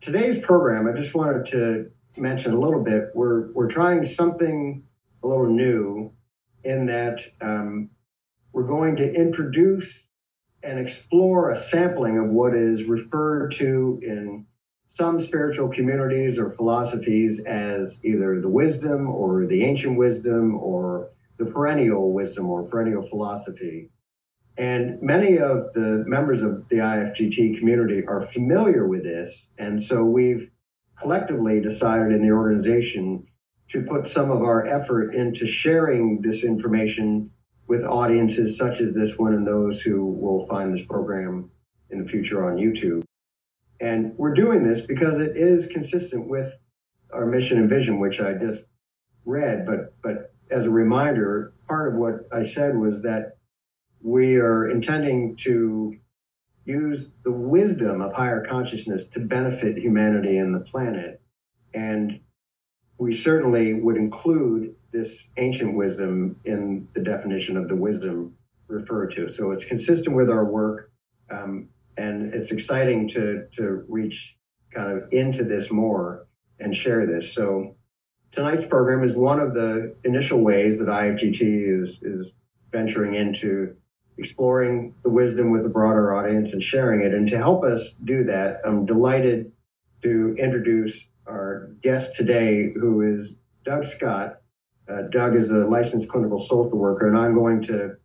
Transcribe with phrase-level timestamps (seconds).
[0.00, 3.04] Today's program, I just wanted to mention a little bit.
[3.14, 4.82] We're we're trying something
[5.22, 6.12] a little new
[6.64, 7.88] in that um,
[8.52, 10.08] we're going to introduce
[10.62, 14.44] and explore a sampling of what is referred to in
[14.86, 21.46] some spiritual communities or philosophies as either the wisdom or the ancient wisdom or the
[21.46, 23.88] perennial wisdom or perennial philosophy.
[24.56, 29.48] And many of the members of the IFGT community are familiar with this.
[29.58, 30.50] And so we've
[31.00, 33.26] collectively decided in the organization
[33.70, 37.30] to put some of our effort into sharing this information
[37.66, 41.50] with audiences such as this one and those who will find this program
[41.90, 43.02] in the future on YouTube.
[43.80, 46.52] And we're doing this because it is consistent with
[47.12, 48.66] our mission and vision, which I just
[49.24, 49.66] read.
[49.66, 53.33] But but as a reminder, part of what I said was that
[54.04, 55.96] we are intending to
[56.66, 61.22] use the wisdom of higher consciousness to benefit humanity and the planet.
[61.72, 62.20] And
[62.98, 68.36] we certainly would include this ancient wisdom in the definition of the wisdom
[68.68, 69.26] referred to.
[69.26, 70.92] So it's consistent with our work.
[71.30, 74.36] Um, and it's exciting to, to reach
[74.70, 76.26] kind of into this more
[76.60, 77.32] and share this.
[77.32, 77.76] So
[78.32, 82.34] tonight's program is one of the initial ways that IFGT is, is
[82.70, 83.76] venturing into
[84.18, 87.12] exploring the wisdom with a broader audience and sharing it.
[87.12, 89.52] And to help us do that, I'm delighted
[90.02, 94.40] to introduce our guest today, who is Doug Scott.
[94.88, 97.96] Uh, Doug is a licensed clinical social worker, and I'm going to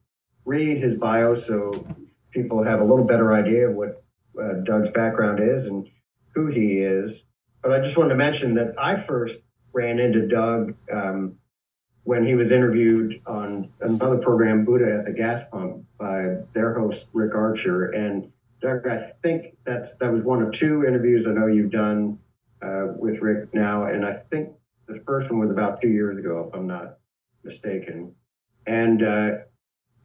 [0.45, 1.85] read his bio so
[2.31, 4.03] people have a little better idea of what
[4.41, 5.87] uh, Doug's background is and
[6.33, 7.25] who he is.
[7.61, 9.39] But I just wanted to mention that I first
[9.73, 11.35] ran into Doug um,
[12.03, 17.07] when he was interviewed on another program, Buddha at the Gas Pump, by their host
[17.13, 17.91] Rick Archer.
[17.91, 22.19] And Doug, I think that's that was one of two interviews I know you've done
[22.61, 24.49] uh, with Rick now, and I think
[24.87, 26.97] the first one was about two years ago, if I'm not
[27.43, 28.13] mistaken.
[28.65, 29.31] And uh,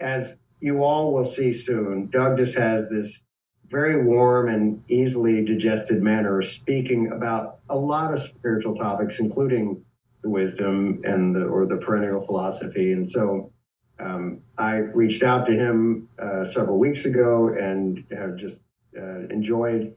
[0.00, 3.21] as you all will see soon, Doug just has this
[3.69, 9.84] very warm and easily digested manner of speaking about a lot of spiritual topics, including
[10.29, 12.93] wisdom and the or the perennial philosophy.
[12.93, 13.53] And so
[13.99, 18.61] um, I reached out to him uh, several weeks ago and have just
[18.97, 19.95] uh, enjoyed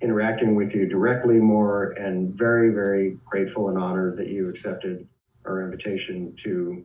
[0.00, 5.06] interacting with you directly more and very, very grateful and honored that you accepted
[5.44, 6.84] our invitation to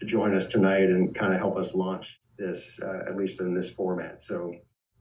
[0.00, 3.54] to join us tonight and kind of help us launch this, uh, at least in
[3.54, 4.20] this format.
[4.20, 4.54] So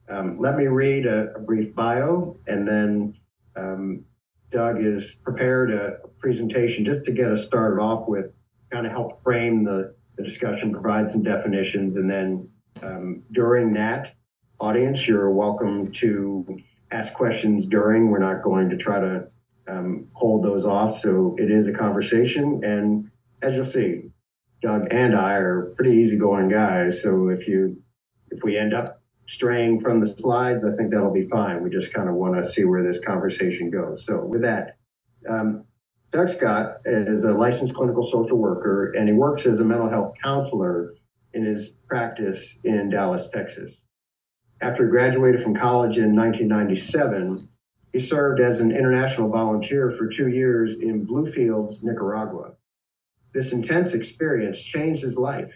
[0.10, 3.18] um, let me read a, a, brief bio and then
[3.58, 4.06] um,
[4.56, 8.32] Doug is prepared a, a presentation just to get us started off with,
[8.70, 12.50] kind of help frame the, the discussion, provide some definitions, and then
[12.82, 14.16] um, during that
[14.58, 16.58] audience, you're welcome to
[16.90, 18.10] ask questions during.
[18.10, 19.28] We're not going to try to
[19.68, 20.98] um, hold those off.
[21.00, 22.62] So it is a conversation.
[22.64, 23.12] And
[23.42, 24.04] as you'll see,
[24.62, 27.02] Doug and I are pretty easygoing guys.
[27.02, 27.82] So if you
[28.32, 28.95] if we end up
[29.26, 31.64] straying from the slides, I think that'll be fine.
[31.64, 34.06] We just kind of want to see where this conversation goes.
[34.06, 34.78] So with that,
[35.28, 35.66] um,
[36.12, 40.14] Doug Scott is a licensed clinical social worker and he works as a mental health
[40.24, 40.94] counselor
[41.34, 43.86] in his practice in Dallas, Texas.
[44.62, 47.50] After he graduated from college in 1997,
[47.92, 52.54] he served as an international volunteer for two years in Bluefields, Nicaragua.
[53.34, 55.52] This intense experience changed his life,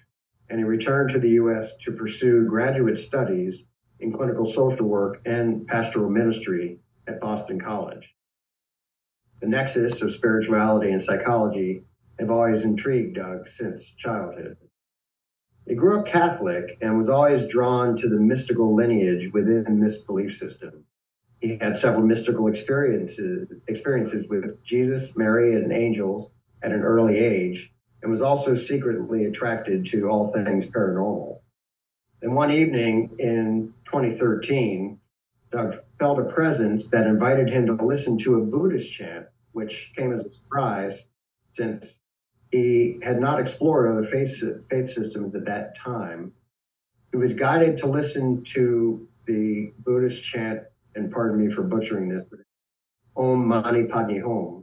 [0.50, 1.76] and he returned to the U.S.
[1.82, 3.68] to pursue graduate studies
[4.00, 8.14] in clinical social work and pastoral ministry at Boston College.
[9.42, 11.84] The nexus of spirituality and psychology
[12.20, 14.58] have always intrigued Doug since childhood.
[15.66, 20.36] He grew up Catholic and was always drawn to the mystical lineage within this belief
[20.36, 20.86] system.
[21.40, 27.72] He had several mystical experiences, experiences with Jesus, Mary, and angels at an early age,
[28.02, 31.40] and was also secretly attracted to all things paranormal.
[32.22, 35.00] And one evening in 2013,
[35.52, 40.14] Doug felt a presence that invited him to listen to a Buddhist chant, which came
[40.14, 41.06] as a surprise
[41.48, 42.00] since
[42.52, 46.34] he had not explored other faith, faith systems at that time.
[47.12, 50.62] He was guided to listen to the Buddhist chant,
[50.96, 52.40] and pardon me for butchering this, but
[53.16, 54.59] Om Mani Padme Hum.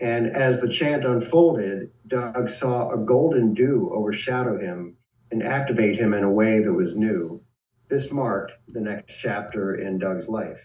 [0.00, 4.96] And as the chant unfolded, Doug saw a golden dew overshadow him
[5.30, 7.42] and activate him in a way that was new.
[7.88, 10.60] This marked the next chapter in Doug's life.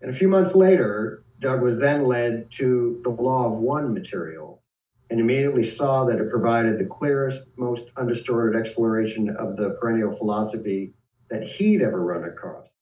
[0.00, 4.62] And a few months later, Doug was then led to the Law of One material
[5.10, 10.94] and immediately saw that it provided the clearest, most undistorted exploration of the perennial philosophy
[11.30, 12.72] that he'd ever run across.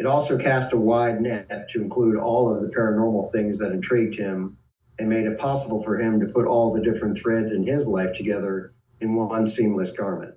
[0.00, 4.16] It also cast a wide net to include all of the paranormal things that intrigued
[4.16, 4.56] him
[4.98, 8.14] and made it possible for him to put all the different threads in his life
[8.14, 10.32] together in one seamless garment.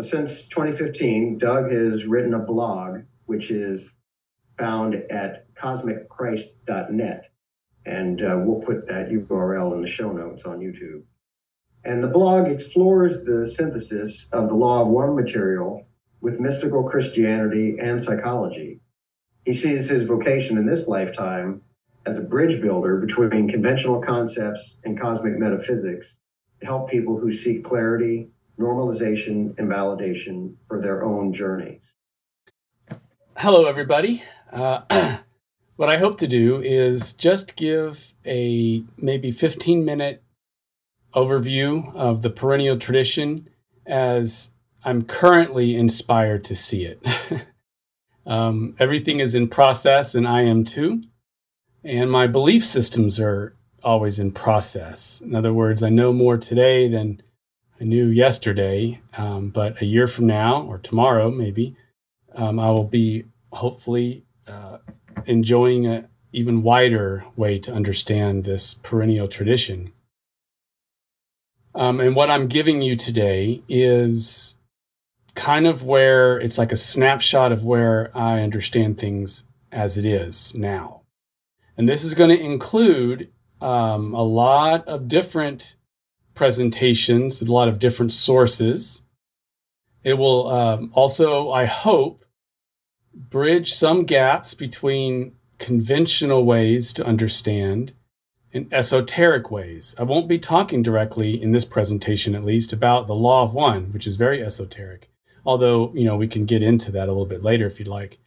[0.00, 3.96] Since 2015, Doug has written a blog, which is
[4.58, 7.30] found at cosmicchrist.net.
[7.86, 11.04] And uh, we'll put that URL in the show notes on YouTube.
[11.84, 15.86] And the blog explores the synthesis of the Law of One material
[16.22, 18.80] with mystical Christianity and psychology.
[19.44, 21.62] He sees his vocation in this lifetime
[22.06, 26.16] as a bridge builder between conventional concepts and cosmic metaphysics
[26.60, 31.92] to help people who seek clarity, normalization, and validation for their own journeys.
[33.36, 34.22] Hello, everybody.
[34.52, 35.18] Uh,
[35.76, 40.22] what I hope to do is just give a maybe 15 minute
[41.14, 43.48] overview of the perennial tradition
[43.86, 44.52] as
[44.84, 47.04] I'm currently inspired to see it.
[48.26, 51.02] um, everything is in process, and I am too.
[51.84, 55.20] And my belief systems are always in process.
[55.20, 57.22] In other words, I know more today than
[57.80, 61.76] I knew yesterday, um, but a year from now or tomorrow, maybe,
[62.34, 64.78] um, I will be hopefully uh,
[65.26, 69.92] enjoying an even wider way to understand this perennial tradition.
[71.74, 74.56] Um, and what I'm giving you today is
[75.34, 80.54] kind of where it's like a snapshot of where I understand things as it is
[80.54, 81.02] now.
[81.76, 83.30] And this is going to include
[83.60, 85.76] um, a lot of different
[86.34, 89.02] presentations, a lot of different sources.
[90.02, 92.24] It will um, also, I hope,
[93.14, 97.92] bridge some gaps between conventional ways to understand
[98.52, 99.94] and esoteric ways.
[99.98, 103.92] I won't be talking directly in this presentation, at least, about the law of one,
[103.92, 105.08] which is very esoteric.
[105.44, 108.18] Although, you know, we can get into that a little bit later if you'd like.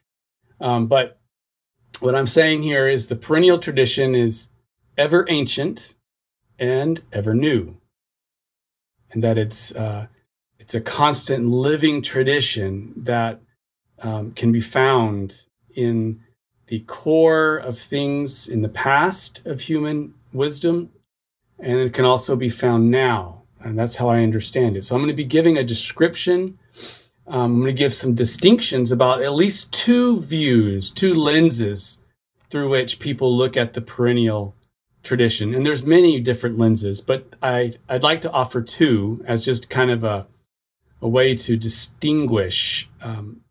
[0.59, 1.19] Um, but
[1.99, 4.49] what I'm saying here is the perennial tradition is
[4.97, 5.93] ever ancient
[6.59, 7.77] and ever new,
[9.11, 10.07] and that it's uh,
[10.59, 13.41] it's a constant living tradition that
[13.99, 16.21] um, can be found in
[16.67, 20.91] the core of things in the past of human wisdom,
[21.59, 23.43] and it can also be found now.
[23.59, 24.83] And that's how I understand it.
[24.83, 26.59] So I'm going to be giving a description.
[27.27, 31.99] Um, I'm going to give some distinctions about at least two views, two lenses
[32.49, 34.55] through which people look at the perennial
[35.03, 35.53] tradition.
[35.53, 39.91] And there's many different lenses, but I, I'd like to offer two as just kind
[39.91, 40.27] of a,
[41.01, 43.41] a way to distinguish um,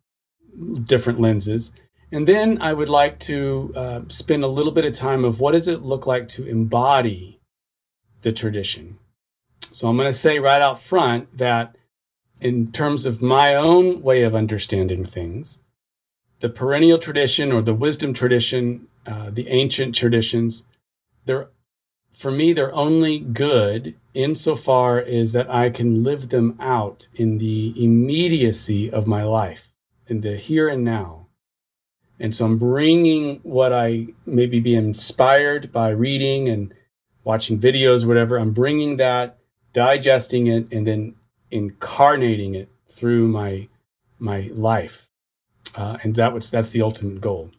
[0.84, 1.72] different lenses.
[2.12, 5.52] And then I would like to uh, spend a little bit of time of what
[5.52, 7.40] does it look like to embody
[8.22, 8.98] the tradition.
[9.70, 11.76] So I'm going to say right out front that
[12.40, 15.60] in terms of my own way of understanding things,
[16.40, 20.66] the perennial tradition or the wisdom tradition, uh, the ancient traditions,
[21.24, 21.48] they're
[22.12, 27.74] for me they're only good insofar as that I can live them out in the
[27.76, 29.72] immediacy of my life
[30.06, 31.26] in the here and now.
[32.20, 36.72] And so I'm bringing what I maybe be inspired by reading and
[37.24, 38.36] watching videos, whatever.
[38.36, 39.38] I'm bringing that,
[39.72, 41.14] digesting it, and then
[41.54, 43.68] incarnating it through my
[44.18, 45.08] my life.
[45.74, 47.50] Uh, and that was that's the ultimate goal.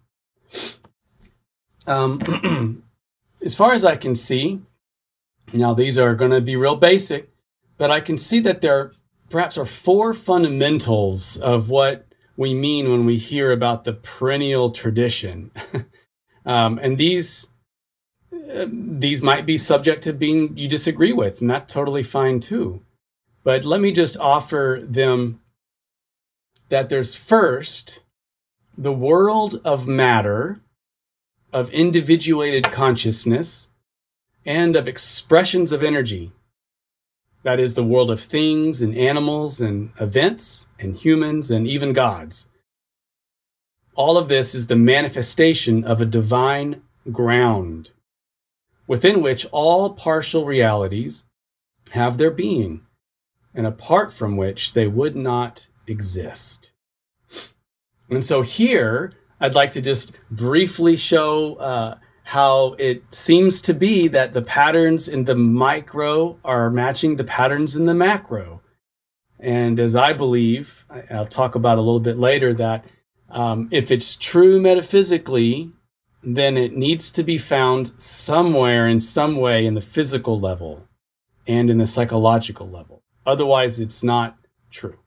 [1.88, 2.84] Um,
[3.44, 4.62] as far as I can see,
[5.54, 7.30] now these are going to be real basic,
[7.78, 8.92] but I can see that there
[9.30, 15.52] perhaps are four fundamentals of what we mean when we hear about the perennial tradition.
[16.46, 17.48] um, and these
[18.54, 22.82] uh, these might be subject to being you disagree with, and that's totally fine too.
[23.46, 25.40] But let me just offer them
[26.70, 28.02] that there's first
[28.76, 30.62] the world of matter,
[31.54, 33.70] of individuated consciousness,
[34.48, 36.32] and of expressions of energy.
[37.44, 42.48] That is the world of things and animals and events and humans and even gods.
[43.94, 47.92] All of this is the manifestation of a divine ground
[48.88, 51.26] within which all partial realities
[51.92, 52.85] have their being
[53.56, 56.72] and apart from which they would not exist.
[58.10, 64.08] And so here, I'd like to just briefly show uh, how it seems to be
[64.10, 68.62] that the patterns in the micro are matching the patterns in the macro.
[69.40, 72.86] And as I believe, I'll talk about a little bit later, that
[73.30, 75.72] um, if it's true metaphysically,
[76.24, 80.88] then it needs to be found somewhere in some way in the physical level
[81.48, 83.04] and in the psychological level.
[83.26, 84.38] Otherwise, it's not
[84.70, 85.00] true.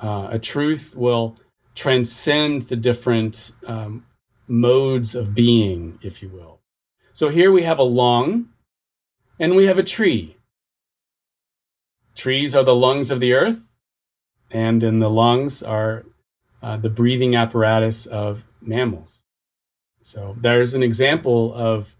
[0.00, 1.36] Uh, a truth will
[1.74, 4.04] transcend the different um,
[4.46, 6.60] modes of being, if you will.
[7.12, 8.48] So here we have a lung
[9.38, 10.36] and we have a tree.
[12.14, 13.72] Trees are the lungs of the earth,
[14.50, 16.04] and in the lungs are
[16.62, 19.24] uh, the breathing apparatus of mammals.
[20.02, 21.96] So there's an example of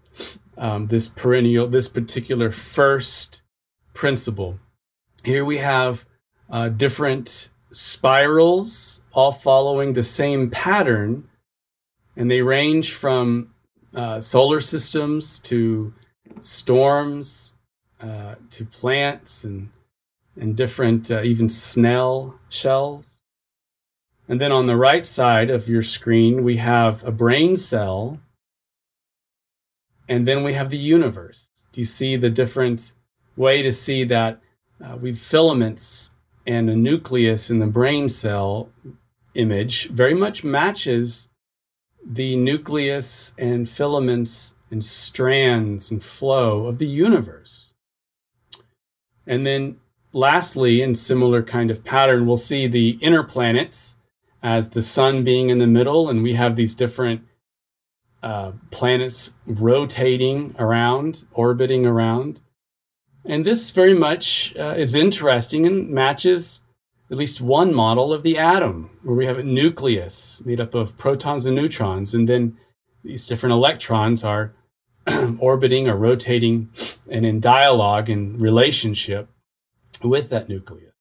[0.57, 3.41] um, this perennial, this particular first
[3.93, 4.59] principle.
[5.23, 6.05] Here we have
[6.49, 11.29] uh, different spirals, all following the same pattern,
[12.17, 13.53] and they range from
[13.95, 15.93] uh, solar systems to
[16.39, 17.55] storms
[18.01, 19.69] uh, to plants and
[20.35, 23.21] and different uh, even snail shells.
[24.27, 28.19] And then on the right side of your screen, we have a brain cell.
[30.09, 31.49] And then we have the universe.
[31.71, 32.93] Do you see the different
[33.35, 34.41] way to see that
[34.83, 36.11] uh, we've filaments
[36.45, 38.69] and a nucleus in the brain cell
[39.33, 41.29] image very much matches
[42.05, 47.73] the nucleus and filaments and strands and flow of the universe.
[49.25, 49.77] And then
[50.11, 53.97] lastly, in similar kind of pattern, we'll see the inner planets
[54.41, 57.21] as the sun being in the middle, and we have these different
[58.21, 62.41] uh, planets rotating around, orbiting around.
[63.25, 66.61] And this very much uh, is interesting and matches
[67.09, 70.97] at least one model of the atom, where we have a nucleus made up of
[70.97, 72.57] protons and neutrons, and then
[73.03, 74.53] these different electrons are
[75.37, 76.69] orbiting or rotating
[77.09, 79.29] and in dialogue and relationship
[80.03, 80.93] with that nucleus.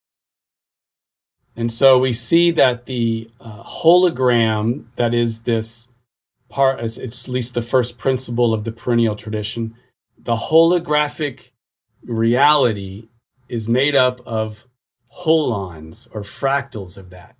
[1.54, 5.88] And so we see that the uh, hologram, that is this
[6.48, 9.74] part, it's, it's at least the first principle of the perennial tradition,
[10.18, 11.51] the holographic
[12.04, 13.08] reality
[13.48, 14.66] is made up of
[15.24, 17.36] holons or fractals of that.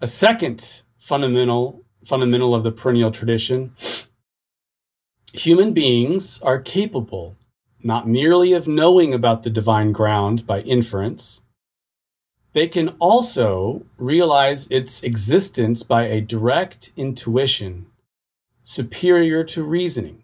[0.00, 3.72] A second fundamental fundamental of the perennial tradition
[5.32, 7.36] human beings are capable
[7.84, 11.42] not merely of knowing about the divine ground by inference,
[12.52, 17.86] they can also realize its existence by a direct intuition
[18.62, 20.22] superior to reasoning.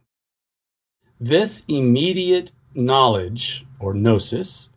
[1.18, 4.70] This immediate knowledge, or gnosis,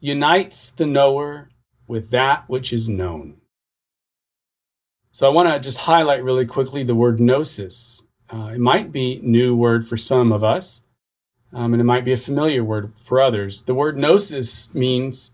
[0.00, 1.48] unites the knower
[1.86, 3.36] with that which is known.
[5.12, 8.02] So I want to just highlight really quickly the word gnosis.
[8.28, 10.82] Uh, it might be new word for some of us,
[11.52, 13.62] um, and it might be a familiar word for others.
[13.62, 15.32] The word gnosis means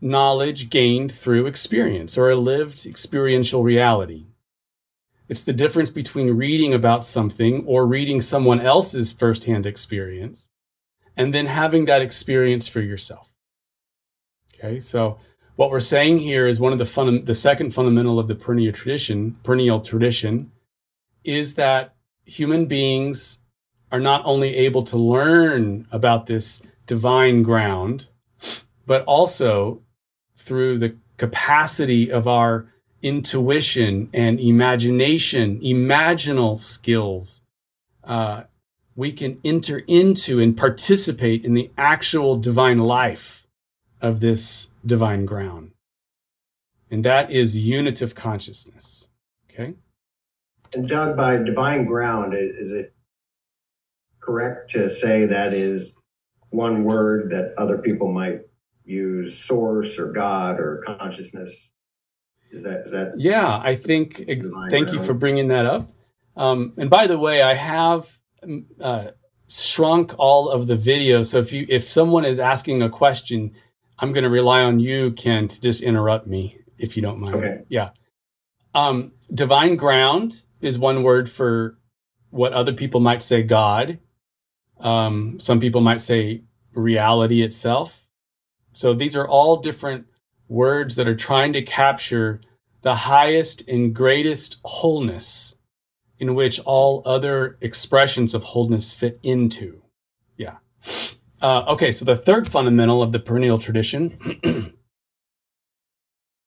[0.00, 4.26] knowledge gained through experience or a lived experiential reality.
[5.28, 10.48] It's the difference between reading about something or reading someone else's firsthand experience
[11.16, 13.32] and then having that experience for yourself.
[14.54, 15.18] Okay, so
[15.56, 18.72] what we're saying here is one of the fun, the second fundamental of the perennial
[18.72, 20.52] tradition, perennial tradition,
[21.24, 23.38] is that human beings
[23.90, 28.06] are not only able to learn about this divine ground,
[28.86, 29.82] but also
[30.36, 32.66] through the capacity of our
[33.02, 37.42] intuition and imagination, imaginal skills,
[38.04, 38.44] uh,
[38.94, 43.46] we can enter into and participate in the actual divine life
[44.00, 45.72] of this divine ground.
[46.90, 49.08] And that is unitive consciousness.
[49.50, 49.74] Okay?
[50.74, 52.92] And Doug, by divine ground, is it
[54.20, 55.94] correct to say that is
[56.50, 58.42] one word that other people might
[58.84, 61.72] use source or God or consciousness?
[62.50, 63.14] Is that is that?
[63.16, 64.20] Yeah, I think.
[64.28, 64.90] Ex- thank ground?
[64.92, 65.90] you for bringing that up.
[66.36, 68.18] Um, and by the way, I have
[68.80, 69.10] uh,
[69.48, 71.22] shrunk all of the video.
[71.22, 73.52] So if you if someone is asking a question,
[73.98, 77.36] I'm going to rely on you, Ken, to just interrupt me if you don't mind.
[77.36, 77.62] Okay.
[77.68, 77.90] Yeah.
[78.74, 81.78] Um, divine ground is one word for
[82.30, 83.98] what other people might say God.
[84.80, 86.42] Um, some people might say
[86.74, 88.06] reality itself.
[88.72, 90.06] So these are all different
[90.48, 92.40] words that are trying to capture
[92.80, 95.54] the highest and greatest wholeness
[96.22, 99.82] in which all other expressions of wholeness fit into.
[100.36, 100.58] Yeah.
[101.40, 104.16] Uh, okay, so the third fundamental of the perennial tradition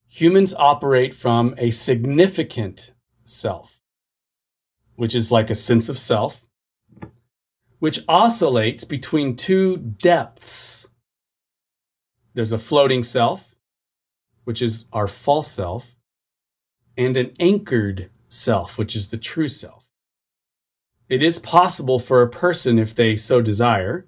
[0.07, 2.93] humans operate from a significant
[3.25, 3.81] self,
[4.95, 6.45] which is like a sense of self
[7.79, 10.87] which oscillates between two depths.
[12.33, 13.53] There's a floating self,
[14.45, 15.97] which is our false self,
[16.97, 19.83] and an anchored self, which is the true self.
[21.07, 24.07] It is possible for a person, if they so desire,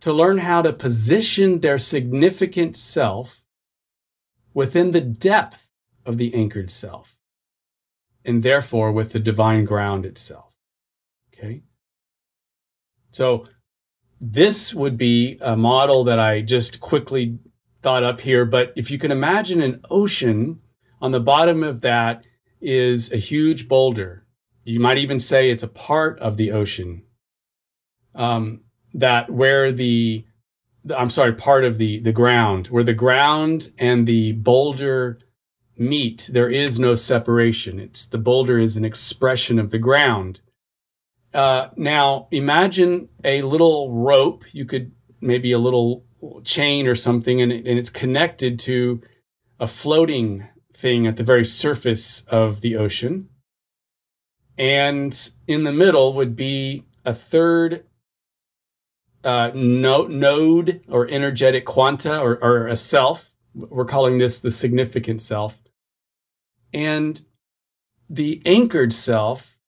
[0.00, 3.42] to learn how to position their significant self
[4.54, 5.68] within the depth
[6.06, 7.16] of the anchored self,
[8.24, 10.52] and therefore with the divine ground itself.
[11.32, 11.62] Okay?
[13.10, 13.46] So,
[14.20, 17.38] this would be a model that I just quickly
[17.82, 18.44] thought up here.
[18.44, 20.60] But if you can imagine an ocean,
[21.00, 22.24] on the bottom of that
[22.60, 24.26] is a huge boulder.
[24.64, 27.02] You might even say it's a part of the ocean.
[28.14, 28.62] Um,
[28.94, 30.24] that where the,
[30.84, 35.20] the, I'm sorry, part of the the ground, where the ground and the boulder
[35.76, 37.78] meet, there is no separation.
[37.78, 40.40] It's the boulder is an expression of the ground.
[41.32, 44.44] Uh, now imagine a little rope.
[44.52, 46.04] You could maybe a little
[46.44, 49.00] chain or something, and, it, and it's connected to
[49.60, 50.48] a floating
[50.78, 53.28] thing at the very surface of the ocean.
[54.56, 57.84] And in the middle would be a third
[59.24, 63.32] uh, no, node or energetic quanta or, or a self.
[63.54, 65.60] We're calling this the significant self.
[66.72, 67.20] And
[68.08, 69.58] the anchored self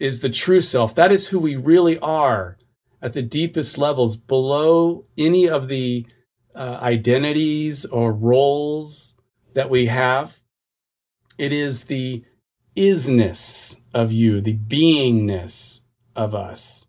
[0.00, 0.94] is the true self.
[0.94, 2.58] That is who we really are
[3.00, 6.04] at the deepest levels, below any of the
[6.54, 9.14] uh, identities or roles
[9.54, 10.37] that we have.
[11.38, 12.24] It is the
[12.76, 15.80] isness of you, the beingness
[16.14, 16.86] of us.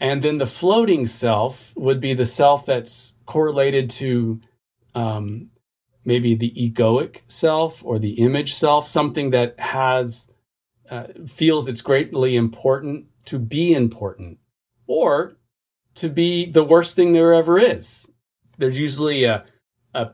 [0.00, 4.40] And then the floating self would be the self that's correlated to
[4.94, 5.50] um,
[6.04, 10.28] maybe the egoic self or the image self, something that has
[10.90, 14.38] uh, feels it's greatly important to be important
[14.86, 15.36] or
[15.94, 18.08] to be the worst thing there ever is.
[18.58, 19.44] There's usually a,
[19.94, 20.10] a,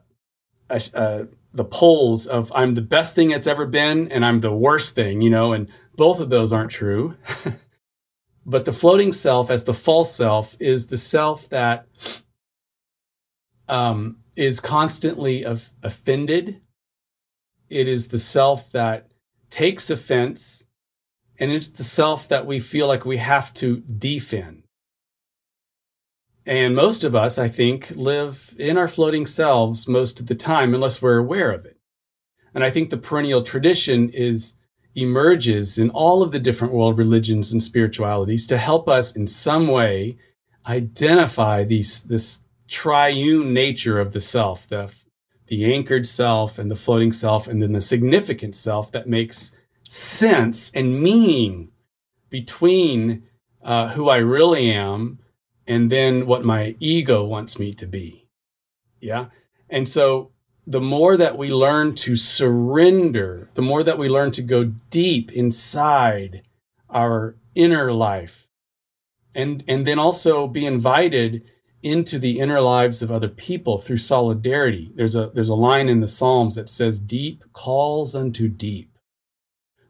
[0.69, 4.53] a, a the poles of I'm the best thing that's ever been and I'm the
[4.53, 7.17] worst thing, you know, and both of those aren't true.
[8.47, 11.87] but the floating self as the false self is the self that
[13.69, 16.61] um, is constantly of, offended.
[17.69, 19.09] It is the self that
[19.51, 20.67] takes offense
[21.39, 24.60] and it's the self that we feel like we have to defend.
[26.51, 30.75] And most of us, I think, live in our floating selves most of the time,
[30.75, 31.77] unless we're aware of it.
[32.53, 34.55] And I think the perennial tradition is
[34.97, 39.69] emerges in all of the different world religions and spiritualities to help us in some
[39.69, 40.19] way
[40.67, 44.93] identify these, this triune nature of the self, the,
[45.47, 49.53] the anchored self and the floating self, and then the significant self that makes
[49.85, 51.71] sense and meaning
[52.29, 53.23] between
[53.63, 55.21] uh, who I really am
[55.71, 58.27] and then what my ego wants me to be.
[59.01, 59.27] Yeah.
[59.69, 60.33] And so
[60.67, 65.31] the more that we learn to surrender, the more that we learn to go deep
[65.31, 66.43] inside
[66.91, 68.49] our inner life
[69.33, 71.45] and, and then also be invited
[71.85, 74.91] into the inner lives of other people through solidarity.
[74.97, 78.91] There's a, there's a line in the Psalms that says, deep calls unto deep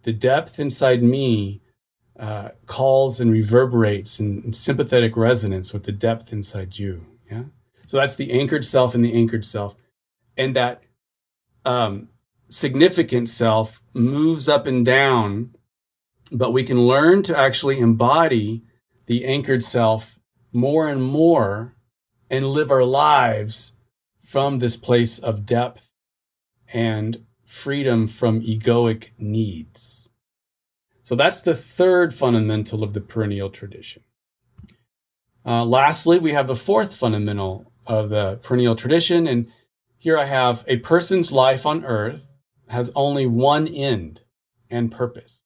[0.02, 1.62] the depth inside me
[2.20, 7.06] uh, calls and reverberates in, in, sympathetic resonance with the depth inside you.
[7.30, 7.44] Yeah.
[7.87, 9.74] So that's the anchored self and the anchored self.
[10.37, 10.83] And that
[11.64, 12.11] um,
[12.46, 15.54] significant self moves up and down,
[16.30, 18.64] but we can learn to actually embody
[19.06, 20.18] the anchored self
[20.52, 21.74] more and more
[22.28, 23.72] and live our lives
[24.22, 25.88] from this place of depth
[26.70, 30.09] and freedom from egoic needs.
[31.10, 34.04] So that's the third fundamental of the perennial tradition.
[35.44, 39.26] Uh, lastly, we have the fourth fundamental of the perennial tradition.
[39.26, 39.48] And
[39.98, 42.28] here I have a person's life on earth
[42.68, 44.22] has only one end
[44.70, 45.42] and purpose.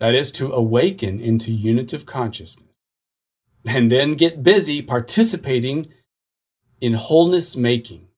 [0.00, 2.80] That is to awaken into unitive consciousness
[3.64, 5.86] and then get busy participating
[6.80, 8.08] in wholeness making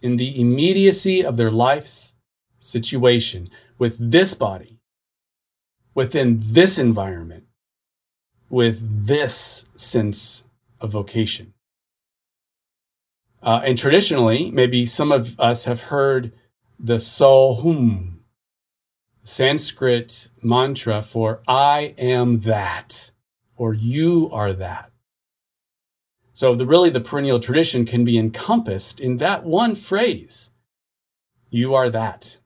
[0.00, 2.14] in the immediacy of their life's
[2.60, 4.80] situation with this body,
[5.94, 7.44] within this environment,
[8.50, 10.44] with this sense
[10.80, 11.54] of vocation.
[13.42, 16.32] Uh, and traditionally, maybe some of us have heard
[16.78, 18.18] the Sohum,
[19.22, 23.10] Sanskrit mantra for I am that,
[23.56, 24.90] or you are that.
[26.32, 30.50] So the really the perennial tradition can be encompassed in that one phrase.
[31.50, 32.38] You are that.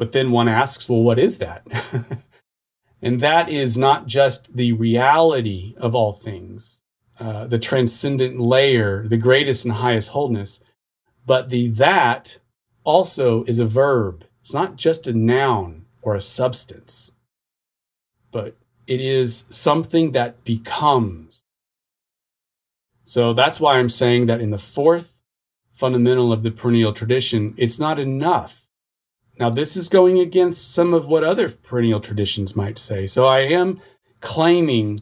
[0.00, 1.62] But then one asks, well, what is that?
[3.02, 6.80] and that is not just the reality of all things,
[7.18, 10.60] uh, the transcendent layer, the greatest and highest wholeness,
[11.26, 12.38] but the that
[12.82, 14.24] also is a verb.
[14.40, 17.12] It's not just a noun or a substance,
[18.32, 21.44] but it is something that becomes
[23.10, 25.16] so that's why I'm saying that in the fourth
[25.72, 28.68] fundamental of the perennial tradition, it's not enough.
[29.40, 33.06] Now, this is going against some of what other perennial traditions might say.
[33.06, 33.80] So I am
[34.20, 35.00] claiming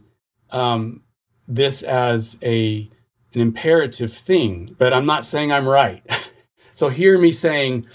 [0.51, 1.03] um,
[1.49, 2.89] this as a
[3.35, 6.03] an imperative thing, but I'm not saying I'm right.
[6.73, 7.87] so hear me saying,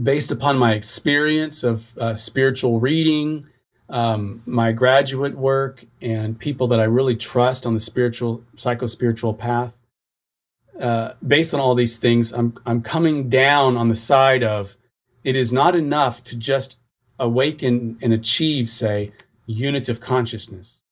[0.00, 3.46] based upon my experience of uh, spiritual reading,
[3.88, 9.32] um, my graduate work, and people that I really trust on the spiritual, psycho spiritual
[9.32, 9.78] path,
[10.80, 14.76] uh, based on all these things, I'm, I'm coming down on the side of
[15.26, 16.76] it is not enough to just
[17.18, 19.12] awaken and achieve, say,
[19.44, 20.84] unitive consciousness.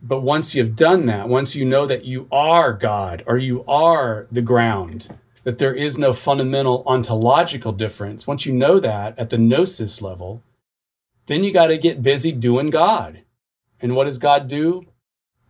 [0.00, 4.28] But once you've done that, once you know that you are God or you are
[4.30, 5.08] the ground,
[5.42, 10.40] that there is no fundamental ontological difference, once you know that at the gnosis level,
[11.26, 13.22] then you got to get busy doing God.
[13.80, 14.86] And what does God do?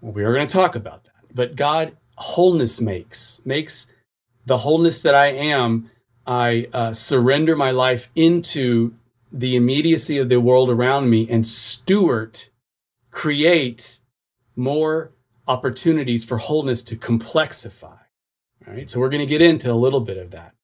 [0.01, 1.35] Well, we are going to talk about that.
[1.35, 3.89] But God wholeness makes, makes
[4.47, 5.91] the wholeness that I am.
[6.27, 8.95] I uh, surrender my life into
[9.33, 12.45] the immediacy of the world around me and steward,
[13.11, 13.99] create
[14.57, 15.11] more
[15.47, 17.99] opportunities for wholeness to complexify.
[18.67, 20.55] All right, so we're going to get into a little bit of that.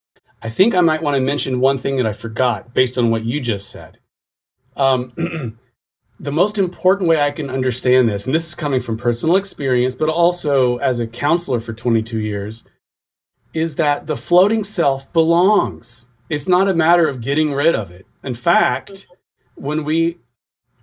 [0.41, 3.25] I think I might want to mention one thing that I forgot based on what
[3.25, 3.99] you just said.
[4.75, 5.13] Um,
[6.19, 9.93] the most important way I can understand this, and this is coming from personal experience,
[9.93, 12.63] but also as a counselor for 22 years,
[13.53, 16.07] is that the floating self belongs.
[16.29, 18.05] It's not a matter of getting rid of it.
[18.23, 19.07] In fact,
[19.55, 20.17] when we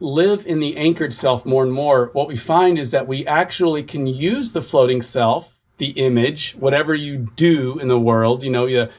[0.00, 3.82] live in the anchored self more and more, what we find is that we actually
[3.82, 8.66] can use the floating self, the image, whatever you do in the world, you know,
[8.66, 8.90] the,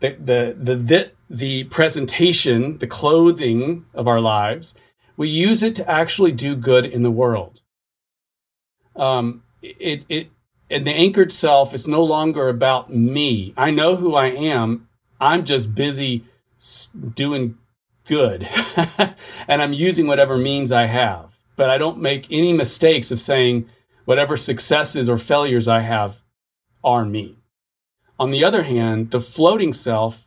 [0.00, 4.74] the, the, the, the, presentation, the clothing of our lives,
[5.16, 7.62] we use it to actually do good in the world.
[8.96, 10.30] Um, it, it,
[10.80, 13.52] the anchored self is no longer about me.
[13.56, 14.88] I know who I am.
[15.20, 16.24] I'm just busy
[17.14, 17.58] doing
[18.06, 18.48] good.
[19.48, 21.38] and I'm using whatever means I have.
[21.56, 23.68] But I don't make any mistakes of saying
[24.04, 26.22] whatever successes or failures I have
[26.82, 27.38] are me.
[28.18, 30.26] On the other hand, the floating self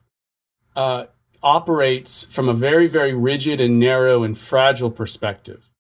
[0.76, 1.06] uh,
[1.42, 5.72] operates from a very, very rigid and narrow and fragile perspective.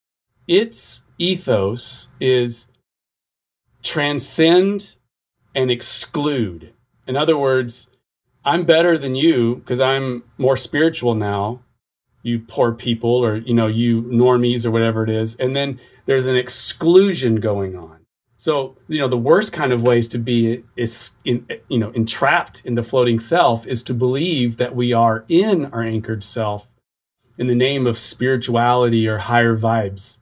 [0.48, 2.68] Its ethos is
[3.86, 4.96] transcend
[5.54, 6.74] and exclude.
[7.08, 7.88] In other words,
[8.44, 11.62] I'm better than you because I'm more spiritual now.
[12.22, 15.36] You poor people or you know you normies or whatever it is.
[15.36, 18.06] And then there's an exclusion going on.
[18.38, 22.66] So you know the worst kind of ways to be is in, you know entrapped
[22.66, 26.68] in the floating self is to believe that we are in our anchored self
[27.38, 30.20] in the name of spirituality or higher vibes.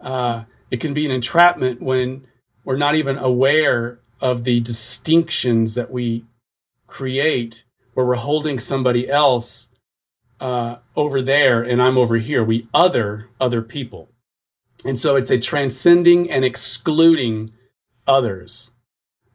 [0.00, 2.26] Uh, it can be an entrapment when
[2.68, 6.26] we're not even aware of the distinctions that we
[6.86, 9.70] create where we're holding somebody else
[10.38, 12.44] uh, over there and I'm over here.
[12.44, 14.10] We other other people.
[14.84, 17.48] And so it's a transcending and excluding
[18.06, 18.72] others.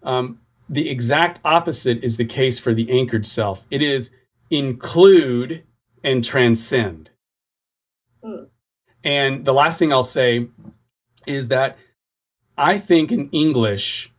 [0.04, 3.66] Um, the exact opposite is the case for the anchored self.
[3.72, 4.12] It is
[4.52, 5.64] include
[6.04, 7.10] and transcend.
[8.24, 8.50] Mm.
[9.04, 10.50] And the last thing I'll say
[11.26, 11.80] is that
[12.58, 14.12] I think in English,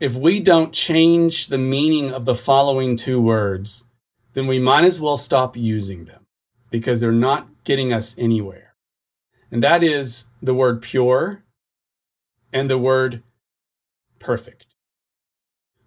[0.00, 3.84] if we don't change the meaning of the following two words,
[4.32, 6.26] then we might as well stop using them
[6.70, 8.74] because they're not getting us anywhere.
[9.50, 11.44] And that is the word pure
[12.52, 13.22] and the word
[14.18, 14.66] perfect.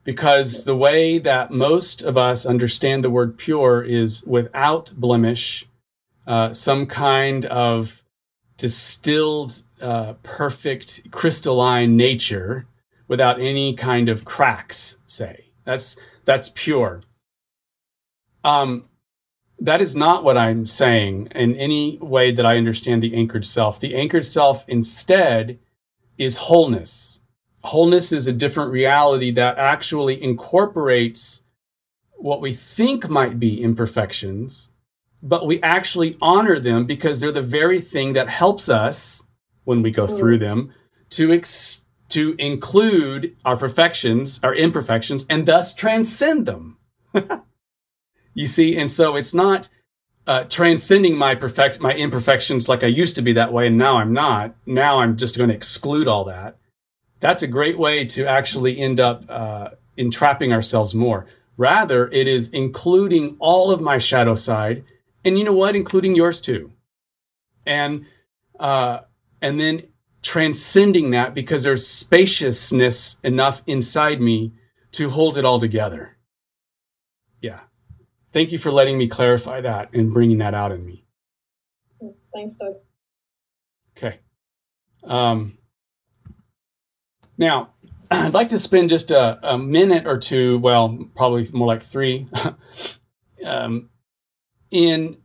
[0.03, 5.67] Because the way that most of us understand the word pure is without blemish,
[6.27, 8.03] uh, some kind of
[8.57, 12.67] distilled, uh, perfect, crystalline nature
[13.07, 15.51] without any kind of cracks, say.
[15.63, 17.03] That's, that's pure.
[18.43, 18.85] Um,
[19.59, 23.79] that is not what I'm saying in any way that I understand the anchored self.
[23.79, 25.59] The anchored self instead
[26.17, 27.21] is wholeness.
[27.63, 31.41] Wholeness is a different reality that actually incorporates
[32.17, 34.69] what we think might be imperfections,
[35.21, 39.24] but we actually honor them because they're the very thing that helps us
[39.65, 40.73] when we go through them
[41.11, 46.77] to ex- to include our perfections, our imperfections, and thus transcend them.
[48.35, 49.69] You see, and so it's not
[50.27, 53.97] uh, transcending my perfect my imperfections like I used to be that way, and now
[53.97, 54.55] I'm not.
[54.65, 56.57] Now I'm just going to exclude all that.
[57.21, 61.25] That's a great way to actually end up uh, entrapping ourselves more.
[61.57, 64.83] Rather, it is including all of my shadow side,
[65.23, 66.73] and you know what, including yours too,
[67.65, 68.05] and
[68.59, 68.99] uh,
[69.41, 69.83] and then
[70.21, 74.53] transcending that because there's spaciousness enough inside me
[74.91, 76.17] to hold it all together.
[77.41, 77.59] Yeah.
[78.33, 81.05] Thank you for letting me clarify that and bringing that out in me.
[82.33, 82.73] Thanks, Doug.
[83.95, 84.19] Okay.
[85.03, 85.57] Um,
[87.37, 87.73] now,
[88.11, 92.27] I'd like to spend just a, a minute or two, well, probably more like three,
[93.45, 93.89] um,
[94.71, 95.17] in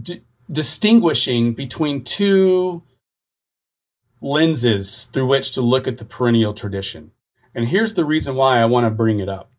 [0.00, 2.82] d- distinguishing between two
[4.20, 7.12] lenses through which to look at the perennial tradition.
[7.54, 9.50] And here's the reason why I want to bring it up.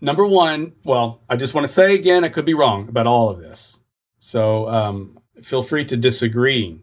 [0.00, 3.30] Number one, well, I just want to say again, I could be wrong about all
[3.30, 3.80] of this.
[4.18, 6.82] So um, feel free to disagree.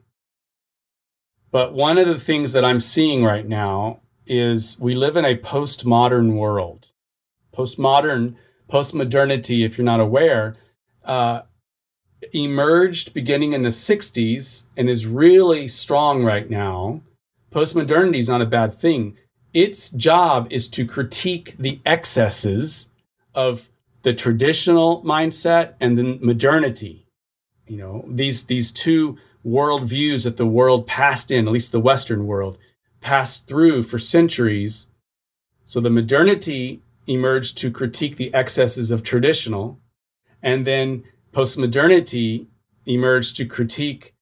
[1.51, 5.37] But one of the things that I'm seeing right now is we live in a
[5.37, 6.91] postmodern world.
[7.55, 8.35] Postmodern,
[8.69, 10.55] postmodernity, if you're not aware,
[11.03, 11.41] uh,
[12.33, 17.01] emerged beginning in the 60s and is really strong right now.
[17.51, 19.17] Postmodernity is not a bad thing.
[19.53, 22.89] Its job is to critique the excesses
[23.35, 23.69] of
[24.03, 27.05] the traditional mindset and the modernity.
[27.67, 32.25] You know, these, these two worldviews that the world passed in, at least the Western
[32.25, 32.57] world,
[33.01, 34.87] passed through for centuries.
[35.65, 39.79] So the modernity emerged to critique the excesses of traditional,
[40.41, 42.47] and then postmodernity
[42.85, 44.13] emerged to critique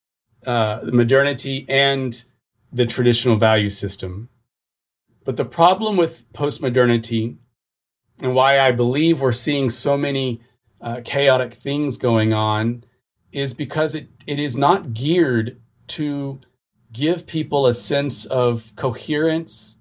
[0.46, 2.24] uh, the modernity and
[2.72, 4.28] the traditional value system.
[5.24, 7.36] But the problem with postmodernity
[8.20, 10.40] and why I believe we're seeing so many
[10.80, 12.84] uh, chaotic things going on
[13.32, 16.40] is because it, it is not geared to
[16.92, 19.78] give people a sense of coherence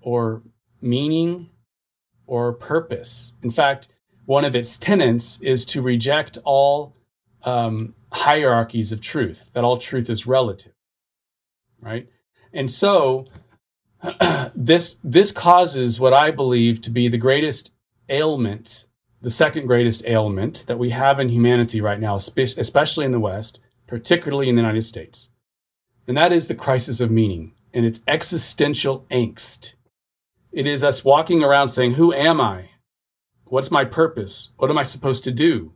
[0.00, 0.42] or
[0.80, 1.50] meaning
[2.26, 3.34] or purpose.
[3.42, 3.88] In fact,
[4.28, 6.94] one of its tenets is to reject all
[7.44, 10.74] um, hierarchies of truth, that all truth is relative,
[11.80, 12.06] right?
[12.52, 13.24] And so
[14.54, 17.72] this this causes what I believe to be the greatest
[18.10, 18.84] ailment,
[19.22, 23.60] the second greatest ailment that we have in humanity right now, especially in the West,
[23.86, 25.30] particularly in the United States.
[26.06, 29.72] And that is the crisis of meaning and its existential angst.
[30.52, 32.68] It is us walking around saying, Who am I?
[33.48, 34.50] What's my purpose?
[34.56, 35.72] What am I supposed to do?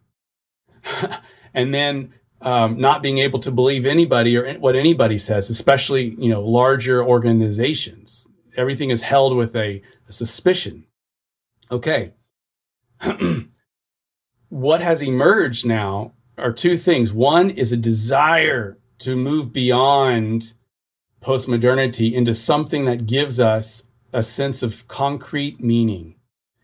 [1.55, 6.29] and then um, not being able to believe anybody or what anybody says, especially you
[6.29, 8.29] know larger organizations.
[8.57, 10.85] Everything is held with a, a suspicion.
[11.71, 12.13] Okay,
[14.49, 17.13] what has emerged now are two things.
[17.13, 20.55] One is a desire to move beyond
[21.23, 26.17] postmodernity into something that gives us a sense of concrete meaning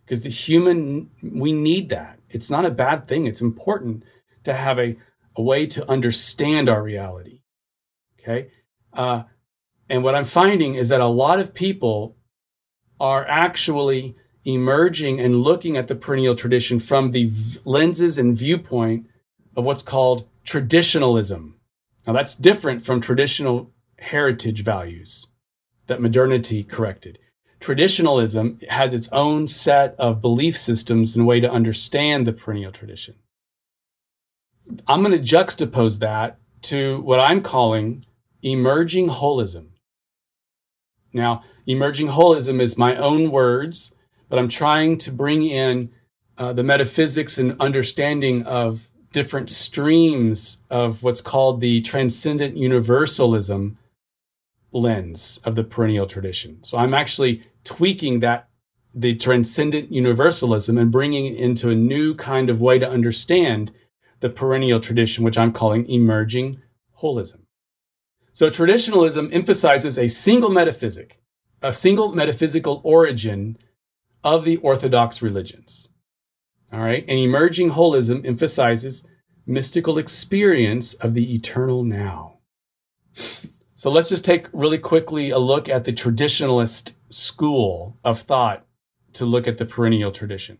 [0.08, 2.18] because the human we need that.
[2.30, 3.26] It's not a bad thing.
[3.26, 4.04] It's important
[4.44, 4.96] to have a,
[5.36, 7.38] a way to understand our reality
[8.28, 8.50] okay?
[8.92, 9.24] Uh,
[9.88, 12.16] and what i'm finding is that a lot of people
[13.00, 19.06] are actually emerging and looking at the perennial tradition from the v- lenses and viewpoint
[19.56, 21.54] of what's called traditionalism.
[22.06, 25.26] Now that's different from traditional heritage values
[25.86, 27.18] that modernity corrected
[27.60, 33.14] traditionalism has its own set of belief systems and way to understand the perennial tradition.
[34.86, 38.04] I'm going to juxtapose that to what I'm calling
[38.42, 39.68] emerging holism.
[41.12, 43.92] Now, emerging holism is my own words,
[44.28, 45.90] but I'm trying to bring in
[46.36, 53.77] uh, the metaphysics and understanding of different streams of what's called the transcendent universalism
[54.72, 56.62] lens of the perennial tradition.
[56.62, 58.48] So I'm actually tweaking that
[58.94, 63.70] the transcendent universalism and bringing it into a new kind of way to understand
[64.20, 66.60] the perennial tradition, which I'm calling emerging
[67.00, 67.42] holism.
[68.32, 71.20] So traditionalism emphasizes a single metaphysic,
[71.62, 73.58] a single metaphysical origin
[74.24, 75.88] of the orthodox religions.
[76.72, 77.04] All right.
[77.08, 79.06] And emerging holism emphasizes
[79.46, 82.38] mystical experience of the eternal now.
[83.78, 88.66] So let's just take really quickly a look at the traditionalist school of thought
[89.12, 90.58] to look at the perennial tradition.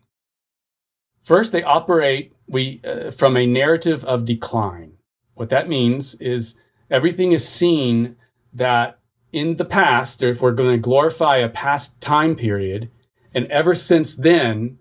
[1.21, 4.93] First, they operate we, uh, from a narrative of decline.
[5.35, 6.55] What that means is
[6.93, 8.15] everything is seen
[8.53, 9.01] that
[9.33, 12.89] in the past, if we're going to glorify a past time period,
[13.35, 14.79] and ever since then,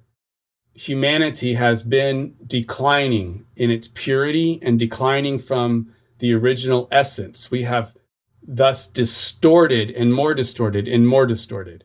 [0.76, 7.50] humanity has been declining in its purity and declining from the original essence.
[7.50, 7.97] We have
[8.48, 11.84] thus distorted and more distorted and more distorted.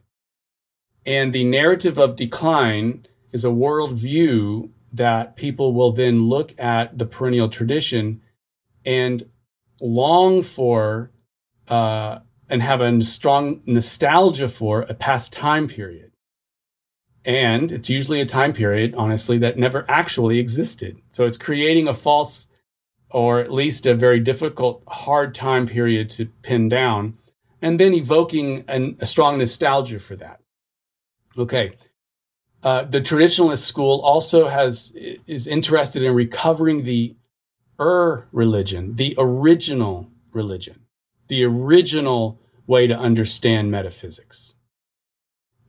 [1.04, 7.06] And the narrative of decline is a worldview that people will then look at the
[7.06, 8.20] perennial tradition
[8.84, 9.24] and
[9.80, 11.10] long for
[11.68, 16.12] uh, and have a strong nostalgia for a past time period.
[17.24, 21.00] And it's usually a time period, honestly, that never actually existed.
[21.10, 22.48] So it's creating a false
[23.12, 27.14] or at least a very difficult, hard time period to pin down,
[27.60, 30.40] and then evoking an, a strong nostalgia for that.
[31.36, 31.72] Okay.
[32.62, 34.94] Uh, the traditionalist school also has
[35.26, 37.16] is interested in recovering the
[37.80, 40.82] Ur religion, the original religion,
[41.28, 44.54] the original way to understand metaphysics.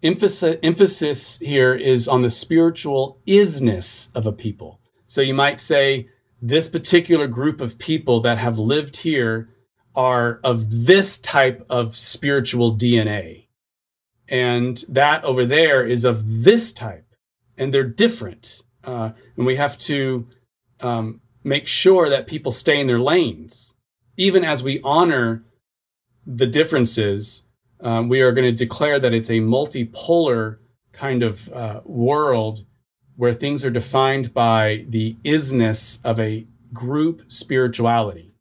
[0.03, 4.79] Emphasis, emphasis here is on the spiritual isness of a people.
[5.07, 6.09] So you might say
[6.45, 9.49] this particular group of people that have lived here
[9.95, 13.47] are of this type of spiritual DNA.
[14.27, 17.05] And that over there is of this type.
[17.57, 18.61] And they're different.
[18.83, 20.27] Uh, and we have to
[20.81, 23.73] um, make sure that people stay in their lanes.
[24.17, 25.45] Even as we honor
[26.25, 27.43] the differences,
[27.79, 30.57] um, we are going to declare that it's a multipolar
[30.91, 32.65] kind of uh, world
[33.15, 38.35] where things are defined by the isness of a group spirituality.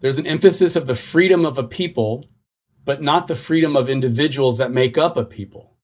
[0.00, 2.26] There's an emphasis of the freedom of a people,
[2.84, 5.76] but not the freedom of individuals that make up a people.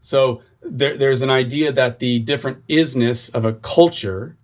[0.00, 4.38] So there, there's an idea that the different isness of a culture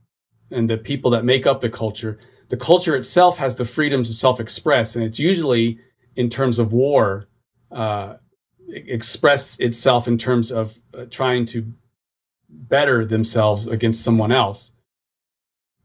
[0.51, 4.13] and the people that make up the culture, the culture itself has the freedom to
[4.13, 5.79] self express, and it's usually
[6.15, 7.27] in terms of war,
[7.73, 8.17] uh,
[8.69, 11.73] express itself in terms of uh, trying to
[12.55, 14.73] better themselves against someone else.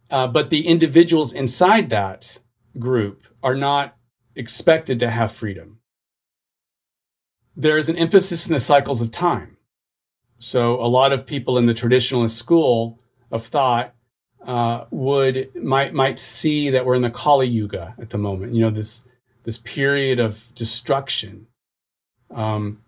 [0.09, 2.39] Uh, but the individuals inside that
[2.77, 3.95] group are not
[4.35, 5.79] expected to have freedom.
[7.55, 9.57] There is an emphasis in the cycles of time.
[10.39, 13.93] So a lot of people in the traditionalist school of thought
[14.45, 18.53] uh, would might might see that we're in the Kali Yuga at the moment.
[18.53, 19.05] You know this
[19.43, 21.47] this period of destruction,
[22.31, 22.81] um,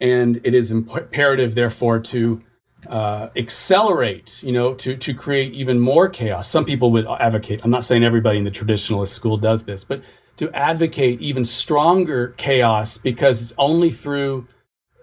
[0.00, 2.42] and it is imperative, therefore, to
[2.88, 6.48] uh, accelerate, you know, to, to create even more chaos.
[6.48, 10.02] Some people would advocate, I'm not saying everybody in the traditionalist school does this, but
[10.36, 14.48] to advocate even stronger chaos because it's only through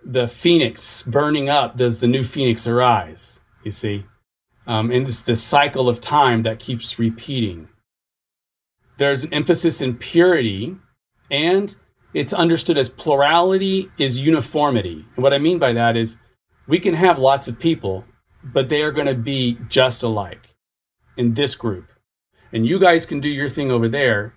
[0.03, 4.05] the phoenix burning up does the new phoenix arise, you see.
[4.67, 7.69] Um, and it's this cycle of time that keeps repeating.
[8.97, 10.75] There's an emphasis in purity,
[11.31, 11.75] and
[12.13, 15.05] it's understood as plurality is uniformity.
[15.15, 16.17] And what I mean by that is,
[16.69, 18.05] we can have lots of people,
[18.43, 20.55] but they are going to be just alike
[21.17, 21.87] in this group.
[22.53, 24.35] And you guys can do your thing over there.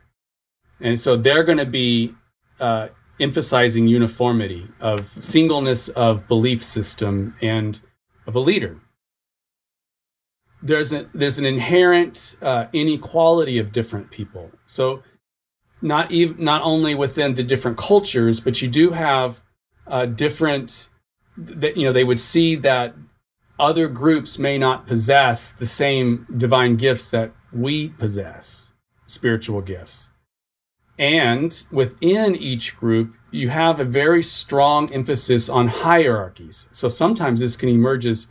[0.80, 2.14] And so they're going to be
[2.58, 2.88] uh,
[3.20, 7.78] emphasizing uniformity of singleness of belief system and
[8.26, 8.80] of a leader.
[10.62, 14.50] There's, a, there's an inherent uh, inequality of different people.
[14.66, 15.02] So
[15.82, 19.42] not even not only within the different cultures, but you do have
[19.86, 20.88] uh, different
[21.36, 22.94] that you know they would see that
[23.58, 28.72] other groups may not possess the same divine gifts that we possess,
[29.06, 30.10] spiritual gifts.
[30.98, 36.68] And within each group, you have a very strong emphasis on hierarchies.
[36.72, 38.28] So sometimes this can emerge as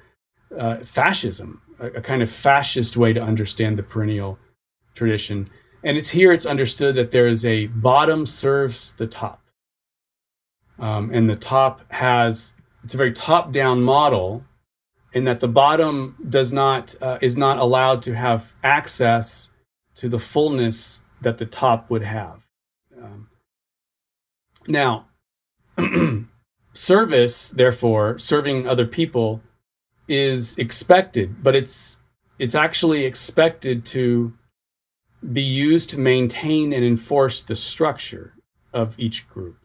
[0.58, 4.38] uh, fascism, a, a kind of fascist way to understand the perennial
[4.96, 5.50] tradition.
[5.84, 9.42] And it's here it's understood that there is a bottom serves the top.
[10.78, 14.44] Um, and the top has it's a very top down model
[15.14, 19.50] in that the bottom does not uh, is not allowed to have access
[19.96, 22.48] to the fullness that the top would have.
[22.98, 23.30] Um,
[24.68, 25.08] now
[26.74, 29.42] service therefore serving other people
[30.08, 31.98] is expected but it's
[32.40, 34.34] it's actually expected to
[35.32, 38.34] be used to maintain and enforce the structure
[38.74, 39.58] of each group.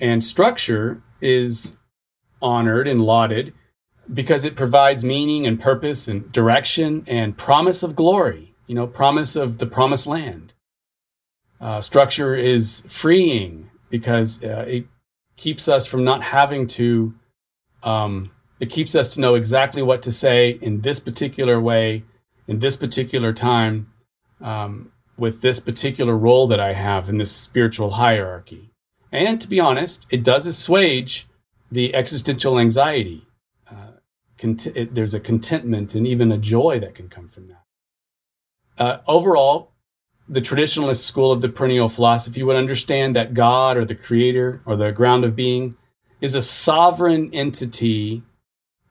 [0.00, 1.76] And structure is
[2.40, 3.52] honored and lauded
[4.12, 9.36] because it provides meaning and purpose and direction and promise of glory, you know, promise
[9.36, 10.54] of the promised land.
[11.60, 14.86] Uh, structure is freeing because uh, it
[15.36, 17.14] keeps us from not having to,
[17.82, 18.30] um,
[18.60, 22.04] it keeps us to know exactly what to say in this particular way,
[22.46, 23.92] in this particular time,
[24.40, 28.70] um, with this particular role that I have in this spiritual hierarchy.
[29.10, 31.26] And to be honest, it does assuage
[31.70, 33.26] the existential anxiety.
[33.70, 33.92] Uh,
[34.38, 37.64] cont- it, there's a contentment and even a joy that can come from that.
[38.78, 39.72] Uh, overall,
[40.28, 44.76] the traditionalist school of the perennial philosophy would understand that God or the creator or
[44.76, 45.76] the ground of being
[46.20, 48.22] is a sovereign entity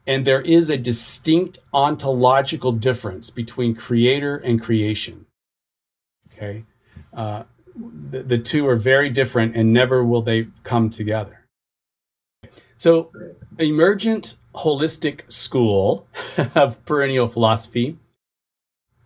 [0.07, 5.25] and there is a distinct ontological difference between creator and creation.
[6.31, 6.63] Okay?
[7.13, 7.43] Uh,
[7.75, 11.44] the, the two are very different and never will they come together.
[12.77, 13.11] So,
[13.57, 16.07] emergent holistic school
[16.55, 17.97] of perennial philosophy,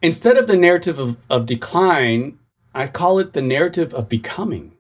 [0.01, 2.39] instead of the narrative of, of decline,
[2.73, 4.73] I call it the narrative of becoming.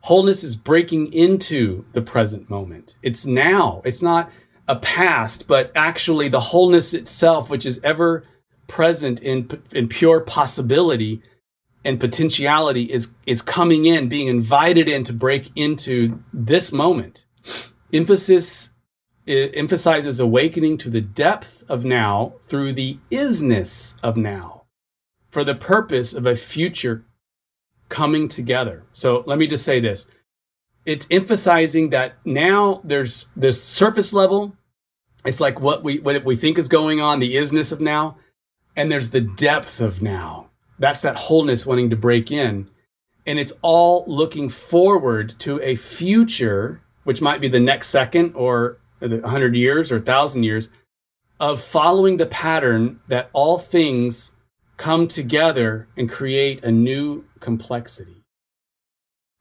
[0.00, 2.96] Wholeness is breaking into the present moment.
[3.02, 3.82] It's now.
[3.84, 4.30] It's not
[4.66, 8.24] a past, but actually the wholeness itself, which is ever
[8.66, 11.22] present in, in pure possibility
[11.84, 17.24] and potentiality, is, is coming in, being invited in to break into this moment.
[17.92, 18.70] Emphasis
[19.24, 24.62] it emphasizes awakening to the depth of now through the isness of now
[25.30, 27.04] for the purpose of a future
[27.88, 28.84] coming together.
[28.92, 30.06] So let me just say this.
[30.84, 34.56] It's emphasizing that now there's there's surface level.
[35.24, 38.16] It's like what we what we think is going on, the isness of now,
[38.74, 40.50] and there's the depth of now.
[40.78, 42.68] That's that wholeness wanting to break in.
[43.24, 48.78] And it's all looking forward to a future, which might be the next second or
[49.00, 50.68] 100 years or 1,000 years
[51.40, 54.32] of following the pattern that all things
[54.76, 58.22] come together and create a new complexity.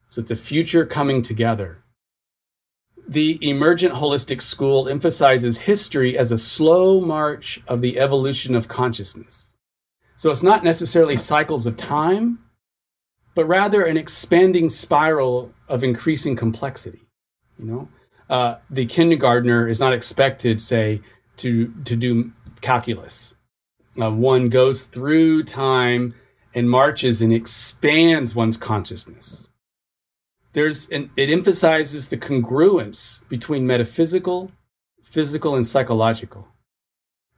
[0.07, 1.83] So it's a future coming together.
[3.07, 9.55] The emergent holistic school emphasizes history as a slow march of the evolution of consciousness.
[10.15, 12.39] So it's not necessarily cycles of time,
[13.33, 17.07] but rather an expanding spiral of increasing complexity.
[17.61, 17.89] You know,
[18.29, 21.01] uh, the kindergartner is not expected, say,
[21.37, 22.31] to to do
[22.61, 23.35] calculus.
[24.01, 26.15] Uh, one goes through time
[26.53, 29.49] and marches and expands one's consciousness.
[30.53, 34.51] There's an, it emphasizes the congruence between metaphysical,
[35.03, 36.47] physical, and psychological.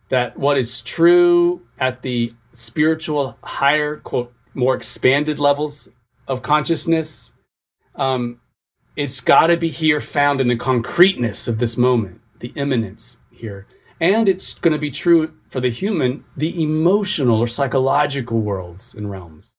[0.10, 5.90] That what is true at the spiritual, higher, quote, more expanded levels
[6.28, 7.34] of consciousness
[7.96, 8.40] um,
[8.96, 13.68] it's got to be here found in the concreteness of this moment, the immanence here.
[14.00, 19.10] And it's going to be true for the human, the emotional or psychological worlds and
[19.10, 19.56] realms.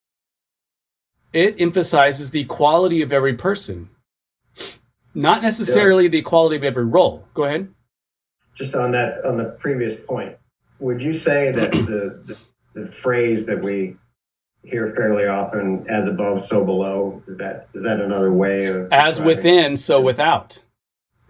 [1.32, 3.90] It emphasizes the equality of every person,
[5.14, 6.10] not necessarily yeah.
[6.10, 7.26] the equality of every role.
[7.34, 7.72] Go ahead.
[8.54, 10.36] Just on that, on the previous point,
[10.78, 12.36] would you say that the,
[12.74, 13.96] the, the phrase that we
[14.64, 17.22] hear fairly often as above so below.
[17.26, 20.60] Is that is that another way of as within so without.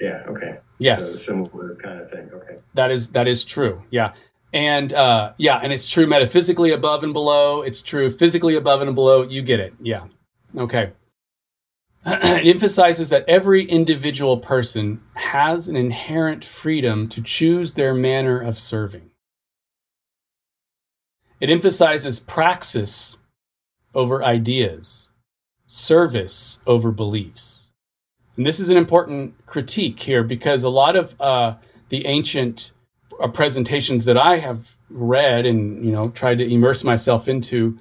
[0.01, 0.59] Yeah okay.
[0.79, 1.11] Yes.
[1.11, 2.59] So similar kind of thing okay.
[2.75, 4.13] That is that is true yeah.
[4.53, 7.63] And uh yeah and it's true metaphysically above and below.
[7.63, 9.23] It's true physically above and below.
[9.23, 10.07] You get it yeah.
[10.57, 10.93] Okay.
[12.07, 18.59] It emphasizes that every individual person has an inherent freedom to choose their manner of
[18.59, 19.11] serving.
[21.41, 23.19] It emphasizes praxis
[23.95, 25.11] over ideas,
[25.67, 27.71] service over beliefs.
[28.37, 31.55] And this is an important critique here because a lot of uh,
[31.89, 32.73] the ancient
[33.21, 37.79] uh, presentations that I have read and you know tried to immerse myself into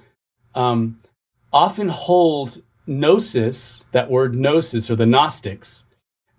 [0.54, 1.00] um,
[1.52, 5.84] often hold gnosis, that word gnosis or the Gnostics,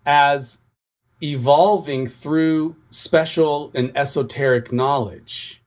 [0.06, 0.60] as
[1.22, 5.62] evolving through special and esoteric knowledge.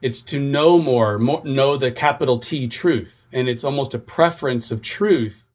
[0.00, 3.26] It's to know more, more, know the capital T truth.
[3.32, 5.48] And it's almost a preference of truth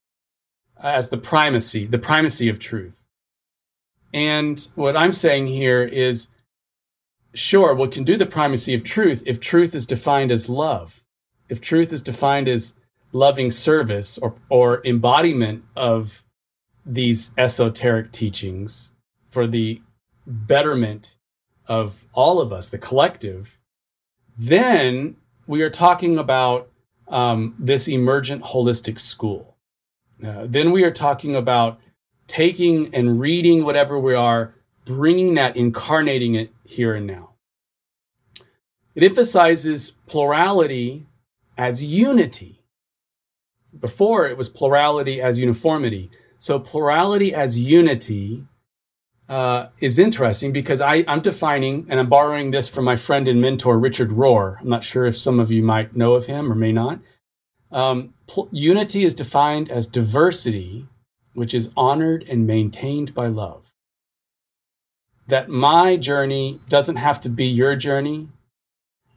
[0.81, 3.05] as the primacy, the primacy of truth.
[4.13, 6.27] And what I'm saying here is
[7.33, 11.03] sure, we can do the primacy of truth if truth is defined as love,
[11.49, 12.75] if truth is defined as
[13.11, 16.23] loving service or, or embodiment of
[16.85, 18.91] these esoteric teachings
[19.27, 19.81] for the
[20.25, 21.15] betterment
[21.67, 23.59] of all of us, the collective,
[24.37, 25.15] then
[25.47, 26.69] we are talking about
[27.07, 29.57] um, this emergent holistic school.
[30.25, 31.79] Uh, then we are talking about
[32.27, 34.55] taking and reading whatever we are,
[34.85, 37.33] bringing that, incarnating it here and now.
[38.95, 41.05] It emphasizes plurality
[41.57, 42.63] as unity.
[43.77, 46.09] Before it was plurality as uniformity.
[46.37, 48.45] So plurality as unity
[49.27, 53.41] uh, is interesting because I, I'm defining, and I'm borrowing this from my friend and
[53.41, 54.59] mentor, Richard Rohr.
[54.61, 56.99] I'm not sure if some of you might know of him or may not.
[57.71, 60.87] Um, pl- unity is defined as diversity,
[61.33, 63.71] which is honored and maintained by love.
[65.27, 68.29] That my journey doesn't have to be your journey.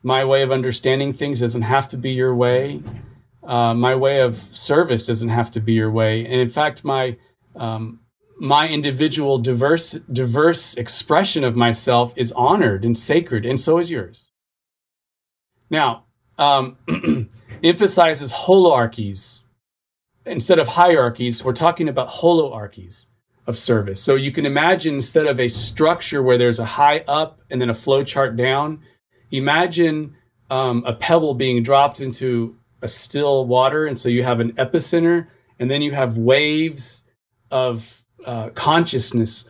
[0.02, 2.82] My way of understanding things doesn't have to be your way.
[3.42, 6.24] Uh, my way of service doesn't have to be your way.
[6.24, 7.18] And in fact, my
[7.54, 8.00] um,
[8.40, 14.32] my individual diverse diverse expression of myself is honored and sacred and so is yours
[15.70, 16.04] now
[16.38, 16.76] um,
[17.64, 19.44] emphasizes holoarchies
[20.24, 23.06] instead of hierarchies we're talking about holoarchies
[23.48, 24.00] of service.
[24.00, 27.70] So you can imagine instead of a structure where there's a high up and then
[27.70, 28.82] a flow chart down,
[29.30, 30.14] imagine
[30.50, 33.86] um, a pebble being dropped into a still water.
[33.86, 35.28] And so you have an epicenter
[35.58, 37.04] and then you have waves
[37.50, 39.46] of uh, consciousness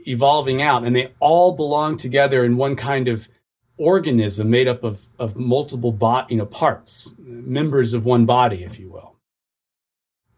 [0.00, 3.28] evolving out, and they all belong together in one kind of
[3.76, 5.96] organism made up of, of multiple
[6.28, 9.16] you know, parts, members of one body, if you will.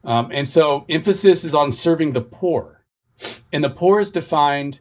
[0.05, 2.85] Um, and so emphasis is on serving the poor.
[3.53, 4.81] And the poor is defined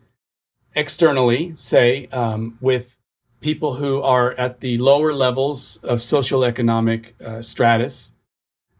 [0.76, 2.95] externally, say, um, with
[3.41, 8.14] people who are at the lower levels of social economic uh, stratus,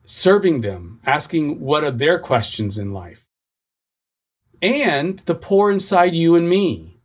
[0.06, 3.19] serving them, asking what are their questions in life.
[4.62, 7.02] And the poor inside you and me.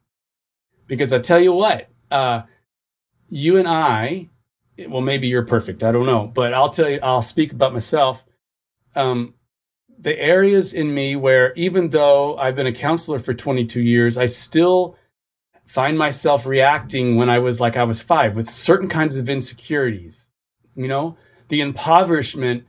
[0.86, 2.42] Because I tell you what, uh,
[3.28, 4.28] you and I,
[4.88, 5.82] well, maybe you're perfect.
[5.82, 6.26] I don't know.
[6.26, 8.24] But I'll tell you, I'll speak about myself.
[8.94, 9.34] Um,
[9.98, 14.26] the areas in me where even though I've been a counselor for 22 years, I
[14.26, 14.96] still
[15.66, 20.30] find myself reacting when I was like I was five with certain kinds of insecurities.
[20.74, 21.16] You know,
[21.48, 22.64] the impoverishment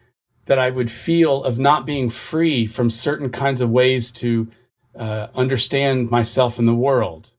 [0.45, 4.47] that I would feel of not being free from certain kinds of ways to
[4.97, 7.31] uh, understand myself in the world.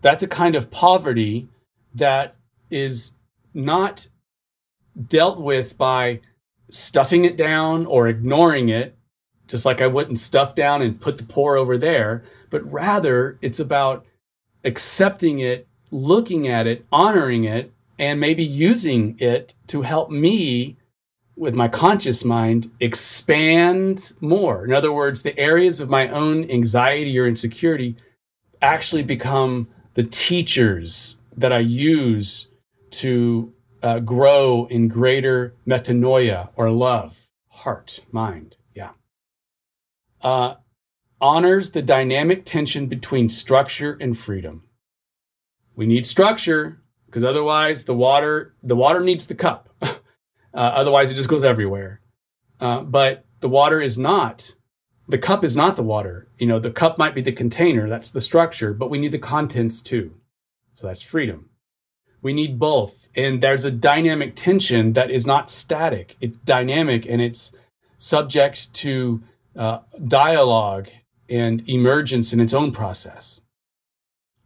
[0.00, 1.48] That's a kind of poverty
[1.94, 2.36] that
[2.70, 3.12] is
[3.54, 4.08] not
[5.08, 6.20] dealt with by
[6.70, 8.96] stuffing it down or ignoring it,
[9.46, 13.60] just like I wouldn't stuff down and put the poor over there, but rather it's
[13.60, 14.06] about
[14.64, 20.78] accepting it, looking at it, honoring it, and maybe using it to help me
[21.42, 24.64] with my conscious mind expand more.
[24.64, 27.96] In other words, the areas of my own anxiety or insecurity
[28.62, 32.46] actually become the teachers that I use
[32.92, 38.56] to uh, grow in greater metanoia or love, heart, mind.
[38.72, 38.92] Yeah.
[40.20, 40.54] Uh,
[41.20, 44.62] honors the dynamic tension between structure and freedom.
[45.74, 49.68] We need structure because otherwise the water the water needs the cup.
[50.54, 52.00] uh, otherwise it just goes everywhere.
[52.60, 54.54] Uh, but the water is not
[55.08, 56.28] the cup is not the water.
[56.38, 59.18] You know, the cup might be the container, that's the structure, but we need the
[59.18, 60.14] contents too.
[60.74, 61.50] So that's freedom.
[62.22, 63.08] We need both.
[63.14, 66.16] And there's a dynamic tension that is not static.
[66.20, 67.52] It's dynamic and it's
[67.98, 69.22] subject to
[69.56, 70.88] uh, dialogue
[71.28, 73.42] and emergence in its own process.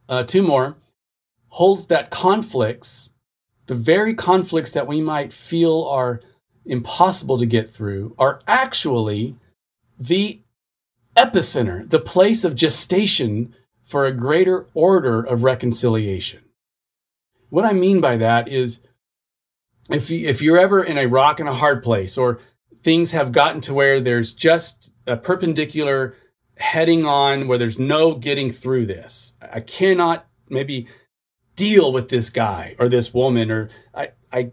[0.09, 0.77] Uh, two more
[1.51, 3.11] holds that conflicts,
[3.67, 6.21] the very conflicts that we might feel are
[6.65, 9.37] impossible to get through, are actually
[9.99, 10.41] the
[11.17, 13.55] epicenter, the place of gestation
[13.85, 16.41] for a greater order of reconciliation.
[17.49, 18.81] What I mean by that is
[19.89, 22.41] if, you, if you're ever in a rock and a hard place or
[22.83, 26.15] things have gotten to where there's just a perpendicular
[26.59, 29.35] heading on where there's no getting through this.
[29.41, 30.89] I cannot maybe
[31.57, 34.53] deal with this guy or this woman or I I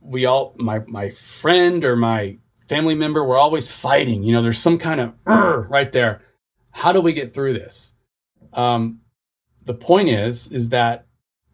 [0.00, 2.38] we all my my friend or my
[2.68, 4.22] family member we're always fighting.
[4.22, 6.22] You know, there's some kind of right there.
[6.72, 7.94] How do we get through this?
[8.52, 9.00] Um,
[9.64, 11.06] the point is is that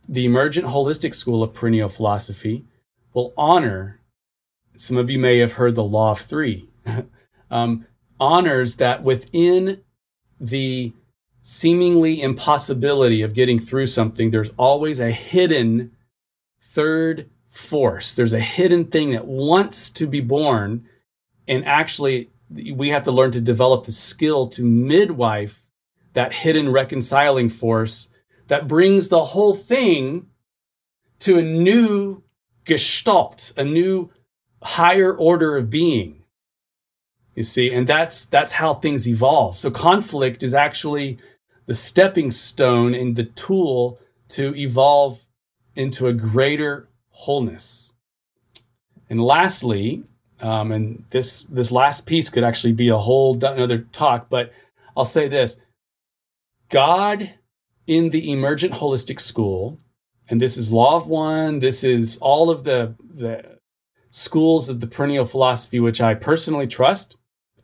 [0.08, 2.64] the emergent holistic school of perennial philosophy
[3.12, 4.00] will honor.
[4.76, 6.68] Some of you may have heard the law of three.
[7.50, 7.86] um,
[8.20, 9.82] honors that within
[10.38, 10.92] the
[11.48, 15.92] seemingly impossibility of getting through something, there's always a hidden
[16.60, 18.14] third force.
[18.14, 20.88] There's a hidden thing that wants to be born.
[21.46, 25.68] And actually, we have to learn to develop the skill to midwife
[26.14, 28.08] that hidden reconciling force
[28.48, 30.26] that brings the whole thing
[31.20, 32.24] to a new
[32.64, 34.10] gestalt, a new
[34.64, 36.24] higher order of being.
[37.36, 39.58] You see, and that's that's how things evolve.
[39.58, 41.18] So conflict is actually
[41.66, 43.98] the stepping stone and the tool
[44.28, 45.26] to evolve
[45.74, 47.92] into a greater wholeness.
[49.08, 50.04] And lastly,
[50.40, 54.52] um, and this this last piece could actually be a whole another talk, but
[54.96, 55.58] I'll say this:
[56.68, 57.32] God
[57.86, 59.78] in the emergent holistic school,
[60.28, 61.60] and this is Law of One.
[61.60, 63.58] This is all of the the
[64.10, 67.16] schools of the perennial philosophy, which I personally trust.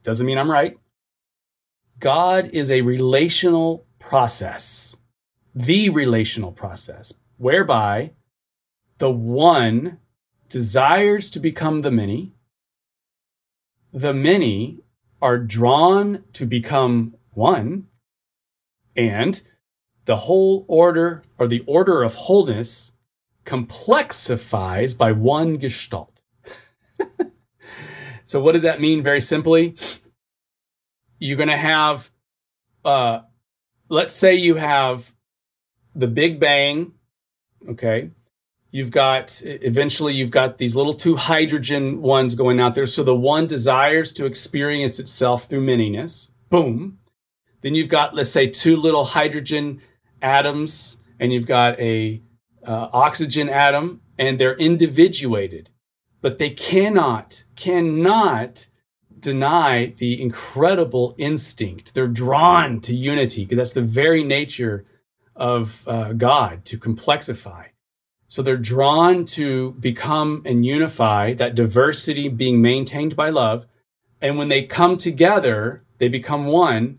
[0.03, 0.79] Doesn't mean I'm right.
[1.99, 4.97] God is a relational process,
[5.55, 8.13] the relational process, whereby
[8.99, 9.99] the one
[10.49, 12.35] desires to become the many,
[13.93, 14.81] the many
[15.21, 17.87] are drawn to become one,
[18.97, 19.43] and
[20.05, 22.93] the whole order or the order of wholeness
[23.45, 26.23] complexifies by one gestalt.
[28.33, 29.75] So, what does that mean very simply?
[31.19, 32.11] You're going to have
[32.83, 33.21] uh,
[33.93, 35.13] let's say you have
[35.95, 36.93] the Big Bang,
[37.69, 38.11] okay?
[38.71, 42.87] You've got eventually you've got these little two hydrogen ones going out there.
[42.87, 46.31] So the one desires to experience itself through manyness.
[46.49, 46.99] Boom.
[47.61, 49.83] Then you've got let's say two little hydrogen
[50.23, 52.23] atoms, and you've got a
[52.67, 55.69] uh, oxygen atom, and they're individuated,
[56.23, 58.67] but they cannot cannot
[59.23, 61.95] deny the incredible instinct.
[61.95, 64.85] They're drawn to unity because that's the very nature
[65.35, 67.67] of uh, God to complexify.
[68.29, 73.67] So they're drawn to become and unify that diversity being maintained by love.
[74.21, 76.99] And when they come together, they become one.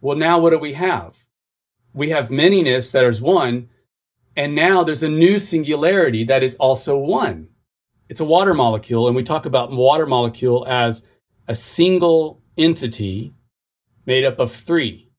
[0.00, 1.24] Well, now what do we have?
[1.94, 3.68] We have manyness that is one.
[4.36, 7.48] And now there's a new singularity that is also one.
[8.08, 9.06] It's a water molecule.
[9.06, 11.02] And we talk about water molecule as
[11.48, 13.32] a single entity
[14.04, 15.10] made up of three.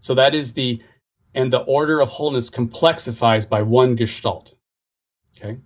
[0.00, 0.82] So that is the,
[1.34, 4.54] and the order of wholeness complexifies by one gestalt.
[5.36, 5.58] Okay.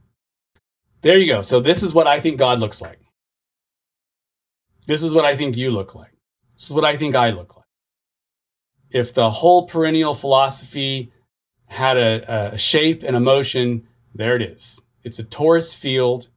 [1.02, 1.42] There you go.
[1.42, 3.00] So this is what I think God looks like.
[4.86, 6.12] This is what I think you look like.
[6.56, 7.64] This is what I think I look like.
[8.90, 11.12] If the whole perennial philosophy
[11.66, 14.80] had a, a shape and a motion, there it is.
[15.02, 16.28] It's a torus field.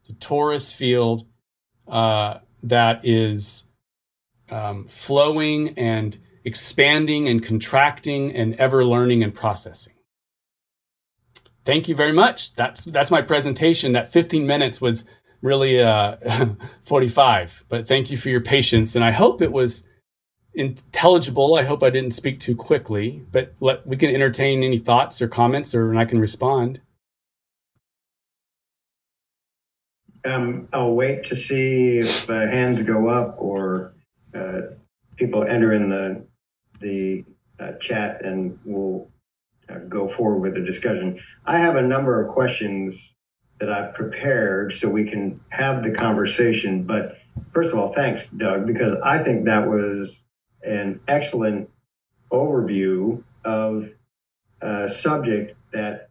[0.00, 1.26] It's a torus field
[1.86, 3.64] uh, that is
[4.50, 9.92] um, flowing and expanding and contracting and ever learning and processing.
[11.64, 12.54] Thank you very much.
[12.54, 13.92] That's that's my presentation.
[13.92, 15.04] That 15 minutes was
[15.40, 16.16] really uh,
[16.82, 19.84] 45, but thank you for your patience, and I hope it was
[20.54, 21.54] intelligible.
[21.54, 25.28] I hope I didn't speak too quickly, but let, we can entertain any thoughts or
[25.28, 26.80] comments, or and I can respond.
[30.24, 33.94] Um, I'll wait to see if uh, hands go up or
[34.34, 34.60] uh,
[35.16, 36.26] people enter in the
[36.80, 37.24] the
[37.60, 39.08] uh, chat, and we'll
[39.68, 41.20] uh, go forward with the discussion.
[41.44, 43.14] I have a number of questions
[43.60, 46.84] that I've prepared so we can have the conversation.
[46.84, 47.18] But
[47.52, 50.24] first of all, thanks, Doug, because I think that was
[50.62, 51.70] an excellent
[52.32, 53.90] overview of
[54.60, 56.03] a subject that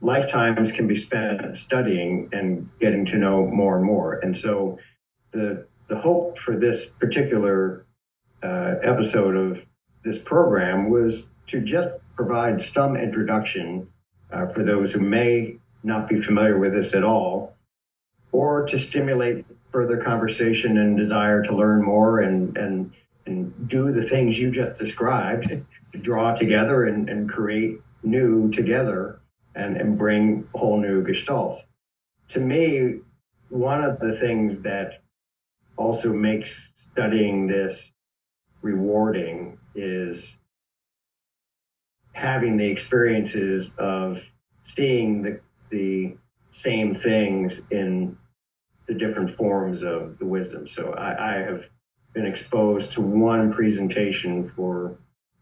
[0.00, 4.14] lifetimes can be spent studying and getting to know more and more.
[4.14, 4.78] And so
[5.32, 7.86] the the hope for this particular
[8.42, 9.64] uh, episode of
[10.02, 13.88] this program was to just provide some introduction
[14.32, 17.54] uh, for those who may not be familiar with this at all,
[18.32, 22.92] or to stimulate further conversation and desire to learn more and and
[23.26, 25.48] and do the things you just described
[25.92, 29.20] to draw together and, and create new together
[29.56, 31.56] and, and bring whole new gestalts.
[32.28, 33.00] To me,
[33.48, 35.02] one of the things that
[35.76, 37.92] also makes studying this
[38.62, 40.38] rewarding is
[42.12, 44.22] having the experiences of
[44.62, 45.40] seeing the,
[45.70, 46.16] the
[46.50, 48.16] same things in
[48.86, 50.66] the different forms of the wisdom.
[50.66, 51.68] So I, I have
[52.14, 54.96] been exposed to one presentation for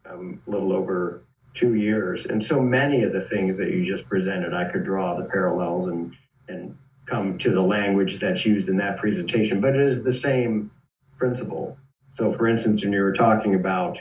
[0.05, 1.23] um, a little over
[1.55, 2.27] two years.
[2.27, 5.89] And so many of the things that you just presented, I could draw the parallels
[5.89, 6.17] and,
[6.49, 6.77] and
[7.07, 10.71] come to the language that's used in that presentation, but it is the same
[11.17, 11.77] principle.
[12.11, 13.99] So, for instance, when you were talking about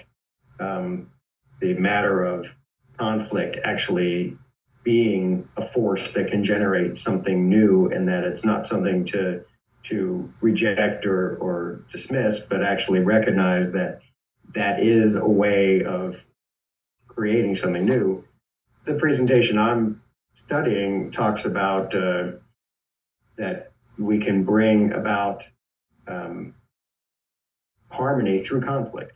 [0.59, 1.09] um,
[1.59, 2.47] the matter of
[2.97, 4.37] conflict actually
[4.83, 9.43] being a force that can generate something new and that it's not something to
[9.83, 13.99] to reject or, or dismiss, but actually recognize that
[14.53, 16.23] that is a way of
[17.15, 18.23] creating something new.
[18.85, 20.01] The presentation I'm
[20.35, 22.31] studying talks about uh,
[23.37, 25.47] that we can bring about
[26.07, 26.55] um,
[27.89, 29.13] harmony through conflict,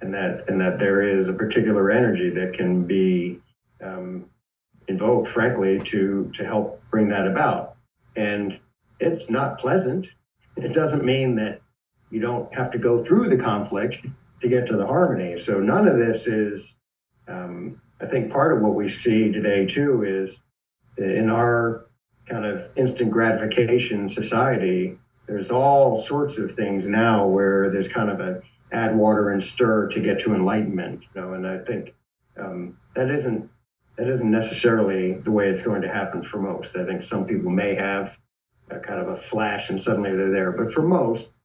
[0.00, 3.40] and that and that there is a particular energy that can be
[3.82, 4.26] um,
[4.88, 7.76] invoked, frankly, to to help bring that about.
[8.16, 8.58] And
[8.98, 10.08] it's not pleasant.
[10.56, 11.62] It doesn't mean that
[12.10, 14.04] you don't have to go through the conflict
[14.40, 15.38] to get to the harmony.
[15.38, 16.76] So none of this is
[17.30, 20.42] um, I think part of what we see today too is
[20.96, 21.86] in our
[22.26, 28.20] kind of instant gratification society, there's all sorts of things now where there's kind of
[28.20, 31.94] a add water and stir to get to enlightenment, you know, and I think
[32.36, 33.50] um, that isn't
[33.96, 36.76] that isn't necessarily the way it's going to happen for most.
[36.76, 38.16] I think some people may have
[38.70, 41.38] a kind of a flash and suddenly they're there, but for most,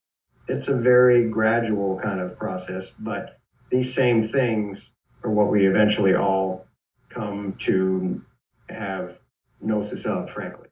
[0.48, 2.92] it's a very gradual kind of process.
[2.92, 4.94] But these same things
[5.26, 6.68] or what we eventually all
[7.10, 8.24] come to
[8.70, 9.18] have
[9.62, 10.68] gnosis of, frankly.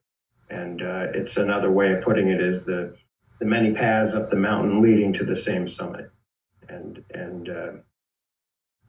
[0.50, 2.96] And uh, it's another way of putting it is the,
[3.40, 6.10] the many paths up the mountain leading to the same summit.
[6.68, 7.72] and and uh,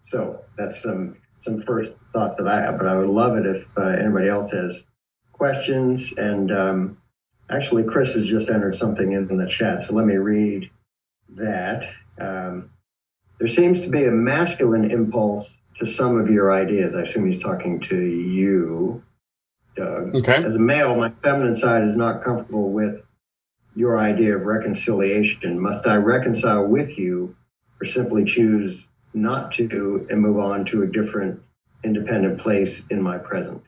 [0.01, 2.77] so that's some some first thoughts that I have.
[2.77, 4.85] But I would love it if uh, anybody else has
[5.33, 6.13] questions.
[6.17, 6.97] And um,
[7.49, 10.69] actually, Chris has just entered something in the chat, so let me read
[11.29, 11.89] that.
[12.19, 12.71] Um,
[13.37, 16.95] there seems to be a masculine impulse to some of your ideas.
[16.95, 19.03] I assume he's talking to you,
[19.75, 20.15] Doug.
[20.15, 20.35] Okay.
[20.35, 23.01] As a male, my feminine side is not comfortable with
[23.75, 25.59] your idea of reconciliation.
[25.59, 27.35] Must I reconcile with you
[27.81, 31.41] or simply choose not to and move on to a different
[31.83, 33.61] independent place in my present?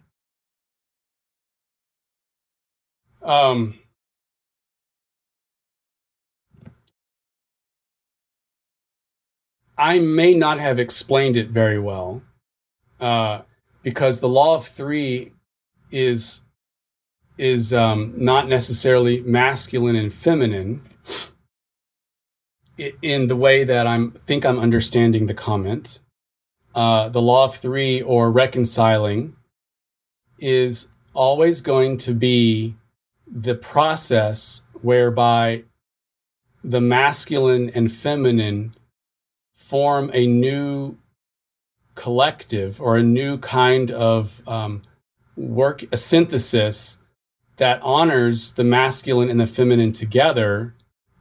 [3.21, 3.77] Um,
[9.77, 12.23] I may not have explained it very well
[12.99, 13.41] uh,
[13.83, 15.33] because the law of three
[15.91, 16.41] is
[17.37, 20.81] is um, not necessarily masculine and feminine
[23.01, 25.99] in the way that I'm think I'm understanding the comment.
[26.73, 29.35] Uh, the law of three or reconciling
[30.39, 32.75] is always going to be
[33.27, 35.63] the process whereby
[36.63, 38.75] the masculine and feminine
[39.67, 40.97] form a new
[41.95, 44.83] collective or a new kind of um,
[45.35, 46.99] work, a synthesis
[47.57, 50.73] that honors the masculine and the feminine together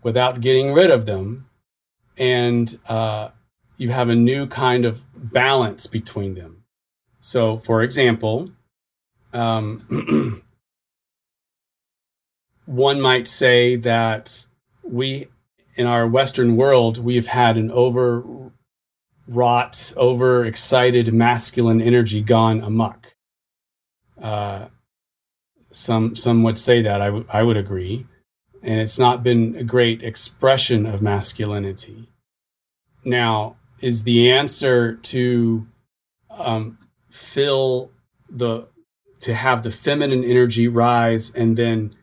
[0.02, 1.48] without getting rid of them.
[2.16, 3.30] And uh,
[3.76, 6.64] you have a new kind of balance between them.
[7.20, 8.50] So, for example,
[9.32, 10.42] um,
[12.66, 14.46] one might say that
[14.82, 15.26] we
[15.76, 18.50] in our Western world, we've had an overwrought,
[19.96, 23.14] overexcited masculine energy gone amok.
[24.20, 24.68] Uh,
[25.70, 28.06] some some would say that I, w- I would agree,
[28.62, 32.08] and it's not been a great expression of masculinity.
[33.04, 35.66] Now, is the answer to
[36.30, 36.78] um,
[37.10, 37.90] fill
[38.30, 38.68] the
[39.20, 41.94] to have the feminine energy rise and then,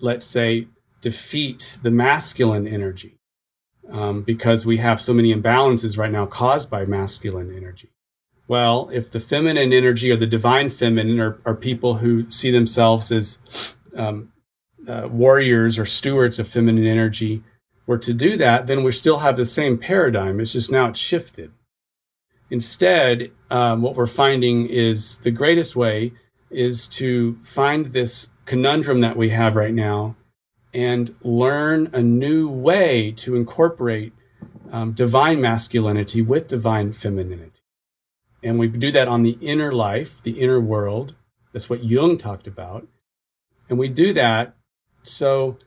[0.00, 0.68] let's say,
[1.00, 3.18] defeat the masculine energy
[3.90, 7.90] um, because we have so many imbalances right now caused by masculine energy.
[8.46, 13.12] Well, if the feminine energy or the divine feminine are, are people who see themselves
[13.12, 13.38] as
[13.94, 14.32] um,
[14.88, 17.42] uh, warriors or stewards of feminine energy
[17.86, 20.40] were to do that, then we still have the same paradigm.
[20.40, 21.52] It's just now it's shifted.
[22.50, 26.12] Instead, um, what we're finding is the greatest way
[26.50, 30.16] is to find this conundrum that we have right now
[30.72, 34.12] and learn a new way to incorporate
[34.70, 37.60] um, divine masculinity with divine femininity.
[38.42, 41.14] And we do that on the inner life, the inner world.
[41.52, 42.86] That's what Jung talked about.
[43.68, 44.54] And we do that
[45.02, 45.58] so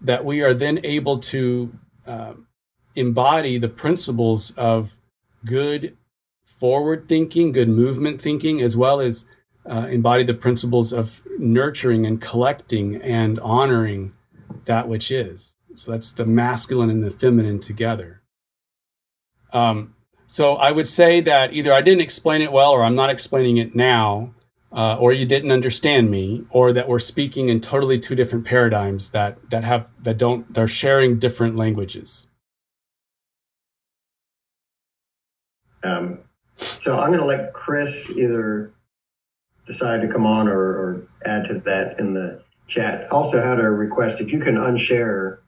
[0.00, 1.72] that we are then able to
[2.06, 2.34] uh,
[2.94, 4.96] embody the principles of
[5.44, 5.96] good
[6.44, 9.26] forward thinking, good movement thinking, as well as
[9.66, 14.14] uh, embody the principles of nurturing and collecting and honoring
[14.64, 15.56] that which is.
[15.74, 18.22] So that's the masculine and the feminine together.
[19.52, 19.94] Um,
[20.26, 23.58] so I would say that either I didn't explain it well, or I'm not explaining
[23.58, 24.34] it now,
[24.72, 29.10] uh, or you didn't understand me, or that we're speaking in totally two different paradigms
[29.10, 32.28] that that have that don't they're sharing different languages.
[35.84, 36.20] Um,
[36.56, 38.72] so I'm going to let Chris either
[39.66, 43.10] decide to come on or, or add to that in the chat.
[43.12, 45.38] Also had a request if you can unshare,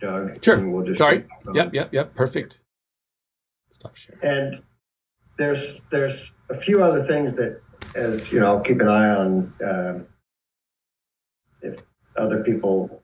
[0.00, 0.42] Doug.
[0.44, 0.56] Sure.
[0.56, 1.24] and We'll just Sorry.
[1.52, 2.14] Yep, yep, yep.
[2.14, 2.60] Perfect.
[3.70, 4.20] Stop sharing.
[4.22, 4.62] And
[5.38, 7.60] there's there's a few other things that,
[7.94, 10.06] as you know, I'll keep an eye on um,
[11.62, 11.80] if
[12.16, 13.02] other people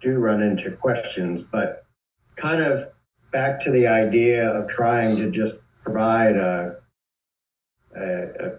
[0.00, 1.42] do run into questions.
[1.42, 1.84] But
[2.36, 2.88] kind of
[3.32, 6.76] back to the idea of trying to just provide a,
[7.96, 8.52] a, a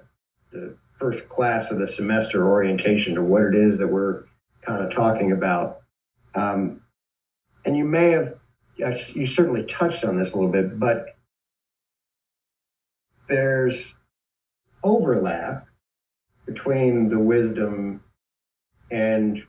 [0.51, 4.23] the first class of the semester orientation to what it is that we're
[4.61, 5.81] kind of talking about.
[6.35, 6.81] Um,
[7.65, 8.35] and you may have,
[8.77, 11.15] you certainly touched on this a little bit, but
[13.27, 13.97] there's
[14.83, 15.67] overlap
[16.45, 18.03] between the wisdom
[18.91, 19.45] and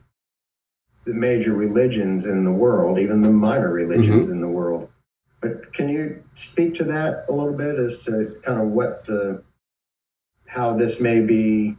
[1.05, 4.33] the major religions in the world, even the minor religions mm-hmm.
[4.33, 4.89] in the world.
[5.39, 9.41] But can you speak to that a little bit as to kind of what the
[10.45, 11.77] how this may be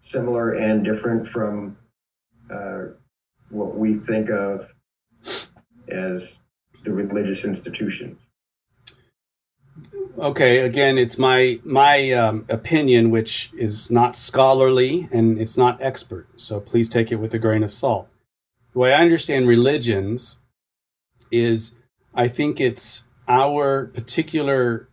[0.00, 1.76] similar and different from
[2.50, 2.84] uh,
[3.50, 4.72] what we think of
[5.88, 6.40] as
[6.84, 8.24] the religious institutions.
[10.18, 16.26] Okay, again, it's my my um, opinion, which is not scholarly and it's not expert.
[16.36, 18.08] So please take it with a grain of salt.
[18.72, 20.38] The way I understand religions
[21.30, 21.74] is,
[22.14, 24.88] I think it's our particular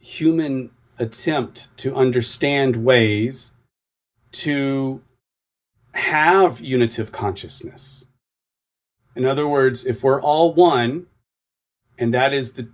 [0.00, 3.52] human attempt to understand ways
[4.32, 5.02] to
[5.94, 8.06] have unitive consciousness.
[9.14, 11.06] In other words, if we're all one,
[11.98, 12.68] and that is the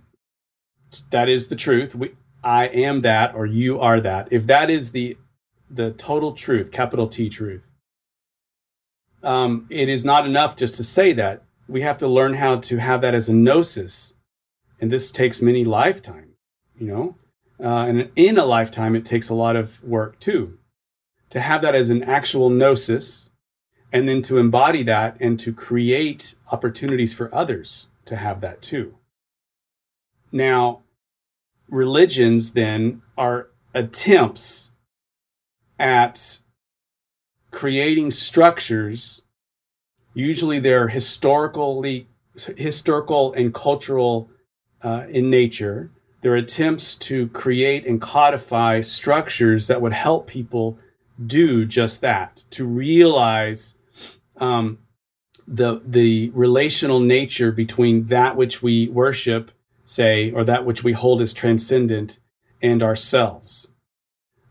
[1.11, 4.29] that is the truth, we, I am that or you are that.
[4.31, 5.17] If that is the
[5.69, 7.71] the total truth, capital T truth,
[9.21, 11.43] um, it is not enough just to say that.
[11.67, 14.13] We have to learn how to have that as a gnosis,
[14.79, 16.25] and this takes many lifetimes.
[16.77, 17.15] You know,
[17.61, 20.58] uh, and in a lifetime, it takes a lot of work too.
[21.31, 23.29] To have that as an actual gnosis,
[23.91, 28.95] and then to embody that and to create opportunities for others to have that too.
[30.31, 30.81] Now,
[31.69, 34.71] religions then are attempts
[35.79, 36.39] at
[37.51, 39.21] creating structures.
[40.13, 42.07] Usually, they're historically
[42.57, 44.29] historical and cultural
[44.81, 50.77] uh, in nature They're attempts to create and codify structures that would help people
[51.25, 53.75] do just that, to realize
[54.37, 54.79] um,
[55.47, 59.51] the the relational nature between that which we worship,
[59.83, 62.19] say, or that which we hold as transcendent,
[62.61, 63.69] and ourselves.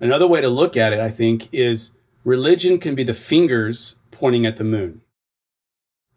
[0.00, 1.92] Another way to look at it, I think, is
[2.24, 5.00] religion can be the fingers pointing at the moon.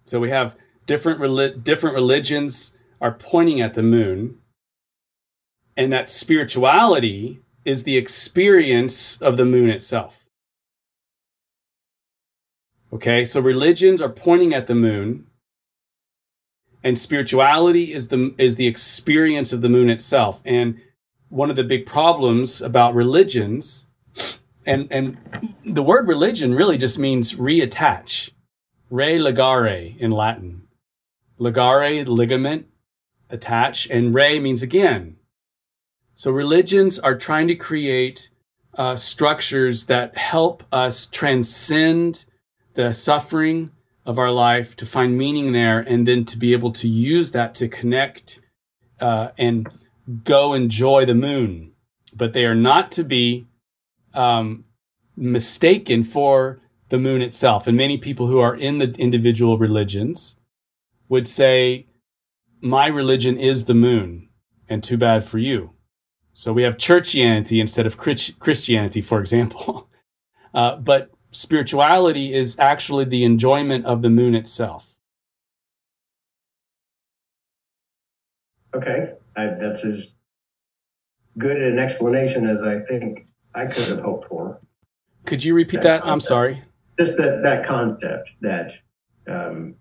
[0.03, 4.37] So we have different different religions are pointing at the moon,
[5.77, 10.20] and that spirituality is the experience of the moon itself.
[12.93, 15.27] Okay, so religions are pointing at the moon,
[16.83, 20.41] and spirituality is the is the experience of the moon itself.
[20.43, 20.81] And
[21.29, 23.87] one of the big problems about religions,
[24.65, 25.17] and and
[25.63, 28.31] the word religion really just means reattach,
[28.91, 30.67] religare in Latin.
[31.39, 32.65] Ligare, ligament,
[33.29, 35.15] attach, and re means again.
[36.13, 38.29] So religions are trying to create
[38.73, 42.25] uh, structures that help us transcend
[42.73, 43.71] the suffering
[44.05, 47.53] of our life, to find meaning there, and then to be able to use that
[47.55, 48.39] to connect
[48.99, 49.67] uh, and
[50.23, 51.73] go enjoy the moon.
[52.13, 53.47] But they are not to be
[54.13, 54.65] um,
[55.15, 56.59] mistaken for
[56.89, 57.67] the moon itself.
[57.67, 60.35] And many people who are in the individual religions
[61.07, 61.87] would say,
[62.59, 64.29] My religion is the moon,
[64.67, 65.71] and too bad for you.
[66.33, 69.87] So we have churchianity instead of Christianity, for example.
[70.53, 74.95] Uh, but spirituality is actually the enjoyment of the moon itself.
[78.73, 80.13] Okay, I, that's as
[81.37, 84.59] good an explanation as I think I could have hoped for.
[85.25, 86.03] Could you repeat that?
[86.03, 86.07] that?
[86.07, 86.63] I'm sorry.
[86.99, 88.77] Just that that concept that
[89.27, 89.75] um,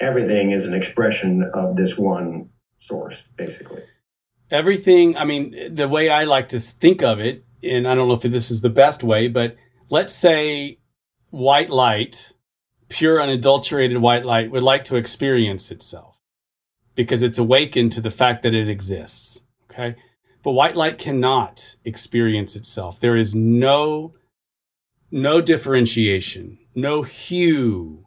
[0.00, 3.82] everything is an expression of this one source, basically
[4.50, 8.14] everything, I mean, the way I like to think of it, and I don't know
[8.14, 9.56] if this is the best way, but
[9.90, 10.78] let's say
[11.30, 12.32] white light,
[12.88, 16.16] pure unadulterated white light, would like to experience itself
[16.94, 19.42] because it's awakened to the fact that it exists.
[19.70, 19.96] Okay.
[20.42, 23.00] But white light cannot experience itself.
[23.00, 24.14] There is no,
[25.10, 28.06] no differentiation, no hue,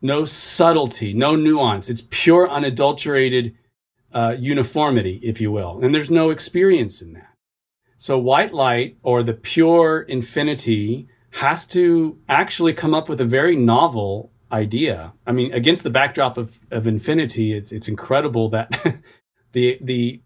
[0.00, 1.88] no subtlety, no nuance.
[1.88, 3.54] It's pure unadulterated
[4.12, 5.80] uh, uniformity, if you will.
[5.82, 7.35] And there's no experience in that.
[7.96, 13.56] So white light or the pure infinity has to actually come up with a very
[13.56, 15.12] novel idea.
[15.26, 18.70] I mean, against the backdrop of, of infinity, it's, it's incredible that
[19.52, 20.22] the, the,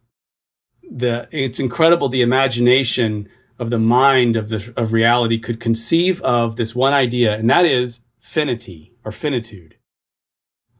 [0.90, 6.56] the, it's incredible the imagination of the mind of the, of reality could conceive of
[6.56, 9.76] this one idea, and that is finity or finitude,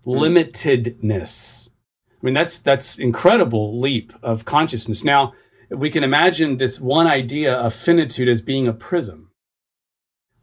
[0.07, 0.19] mm.
[0.19, 1.69] limitedness.
[1.69, 5.05] I mean, that's that's incredible leap of consciousness.
[5.05, 5.35] Now,
[5.71, 9.31] we can imagine this one idea of finitude as being a prism.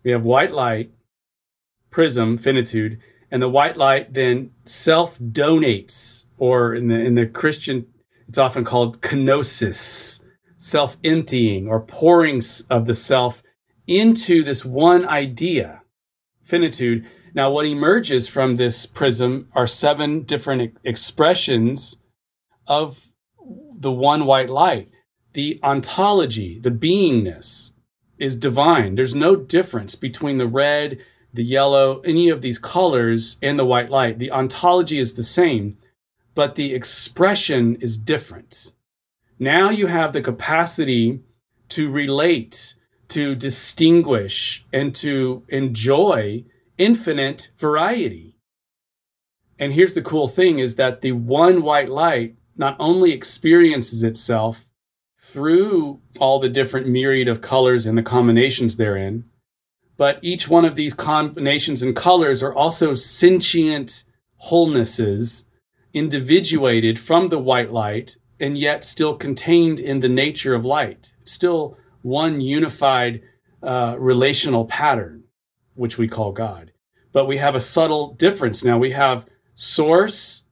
[0.04, 0.92] We have white light,
[1.92, 3.00] prism, finitude,
[3.30, 7.88] and the white light then self donates, or in the in the Christian,
[8.28, 10.24] it's often called kenosis,
[10.58, 13.44] self emptying or pouring of the self
[13.86, 15.82] into this one idea,
[16.44, 17.06] finitude,
[17.38, 21.98] now, what emerges from this prism are seven different expressions
[22.66, 23.10] of
[23.78, 24.90] the one white light.
[25.34, 27.74] The ontology, the beingness,
[28.18, 28.96] is divine.
[28.96, 31.00] There's no difference between the red,
[31.34, 34.18] the yellow, any of these colors, and the white light.
[34.18, 35.78] The ontology is the same,
[36.34, 38.72] but the expression is different.
[39.40, 41.22] Now you have the capacity
[41.70, 42.76] to relate,
[43.10, 46.46] to distinguish, and to enjoy
[46.78, 48.36] infinite variety.
[49.60, 54.67] And here's the cool thing is that the one white light not only experiences itself
[55.30, 59.26] through all the different myriad of colors and the combinations therein,
[59.98, 64.04] but each one of these combinations and colors are also sentient
[64.46, 65.46] wholenesses
[65.94, 71.12] individuated from the white light and yet still contained in the nature of light.
[71.24, 73.22] Still one unified
[73.62, 75.24] uh, relational pattern,
[75.74, 76.72] which we call God.
[77.12, 78.78] But we have a subtle difference now.
[78.78, 79.26] We have
[79.56, 80.44] source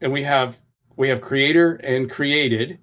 [0.00, 0.60] and we have
[0.96, 2.78] we have creator and created.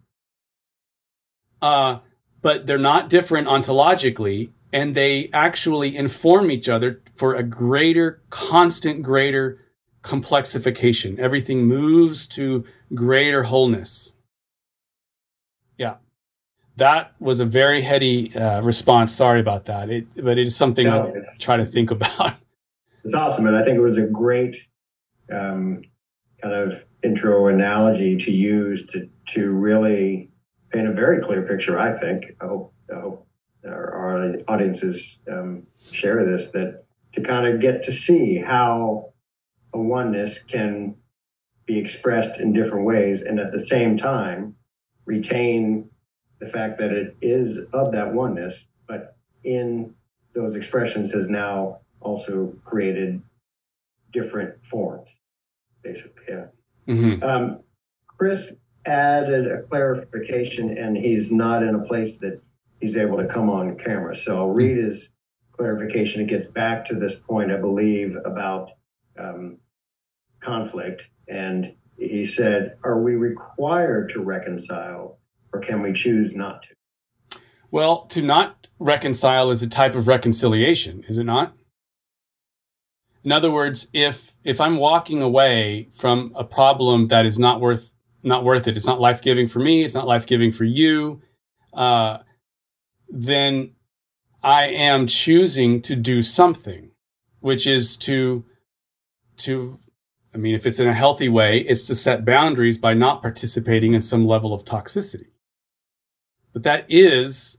[1.61, 1.99] Uh,
[2.41, 9.01] but they're not different ontologically, and they actually inform each other for a greater, constant,
[9.01, 9.59] greater
[10.03, 11.19] complexification.
[11.19, 14.13] Everything moves to greater wholeness.
[15.77, 15.95] Yeah.
[16.77, 19.13] That was a very heady uh, response.
[19.13, 19.89] Sorry about that.
[19.89, 22.35] It, but it is something no, I try to think about.
[23.03, 23.47] It's awesome.
[23.47, 24.57] And I think it was a great
[25.31, 25.81] um,
[26.41, 30.29] kind of intro analogy to use to, to really
[30.71, 32.35] paint a very clear picture, I think.
[32.41, 33.27] I hope, I hope
[33.65, 39.13] our, our audiences um, share this, that to kind of get to see how
[39.73, 40.95] a oneness can
[41.65, 44.55] be expressed in different ways and at the same time
[45.05, 45.89] retain
[46.39, 49.93] the fact that it is of that oneness, but in
[50.33, 53.21] those expressions has now also created
[54.11, 55.09] different forms,
[55.81, 56.23] basically.
[56.29, 56.45] Yeah.
[56.87, 57.23] Mm-hmm.
[57.23, 57.59] Um,
[58.07, 58.51] Chris
[58.87, 62.41] added a clarification, and he's not in a place that
[62.79, 64.15] he's able to come on camera.
[64.15, 65.09] So I'll read his
[65.51, 66.21] clarification.
[66.21, 68.71] It gets back to this point, I believe, about
[69.19, 69.57] um,
[70.39, 71.03] conflict.
[71.27, 75.19] And he said, Are we required to reconcile
[75.53, 77.39] or can we choose not to?
[77.69, 81.53] Well, to not reconcile is a type of reconciliation, is it not?
[83.23, 87.93] In other words, if if I'm walking away from a problem that is not worth
[88.23, 91.21] not worth it, it's not life giving for me, it's not life giving for you,
[91.73, 92.19] uh,
[93.09, 93.71] then
[94.43, 96.91] I am choosing to do something,
[97.39, 98.45] which is to
[99.37, 99.79] to
[100.33, 103.93] I mean, if it's in a healthy way, it's to set boundaries by not participating
[103.93, 105.31] in some level of toxicity.
[106.53, 107.57] But that is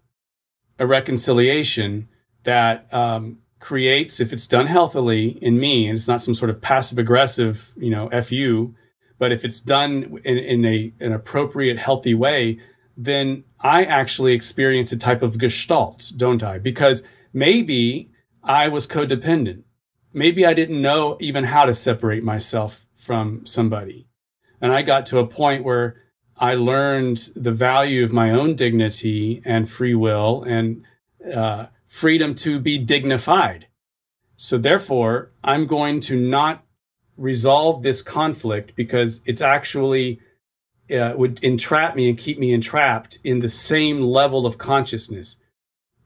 [0.79, 2.09] a reconciliation
[2.45, 6.61] that um, creates, if it's done healthily in me, and it's not some sort of
[6.61, 8.75] passive aggressive, you know, fu,
[9.19, 12.61] but if it's done in, in a an appropriate, healthy way,
[12.97, 16.59] then I actually experience a type of gestalt, don't I?
[16.59, 17.03] Because
[17.33, 18.11] maybe
[18.43, 19.65] I was codependent
[20.13, 24.09] maybe I didn't know even how to separate myself from somebody.
[24.61, 26.03] And I got to a point where
[26.37, 30.85] I learned the value of my own dignity and free will and
[31.33, 33.67] uh, freedom to be dignified.
[34.37, 36.65] So therefore, I'm going to not
[37.19, 40.21] resolve this conflict because it's actually
[40.91, 45.37] uh, would entrap me and keep me entrapped in the same level of consciousness.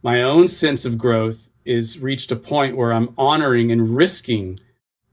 [0.03, 4.59] My own sense of growth is reached a point where I'm honoring and risking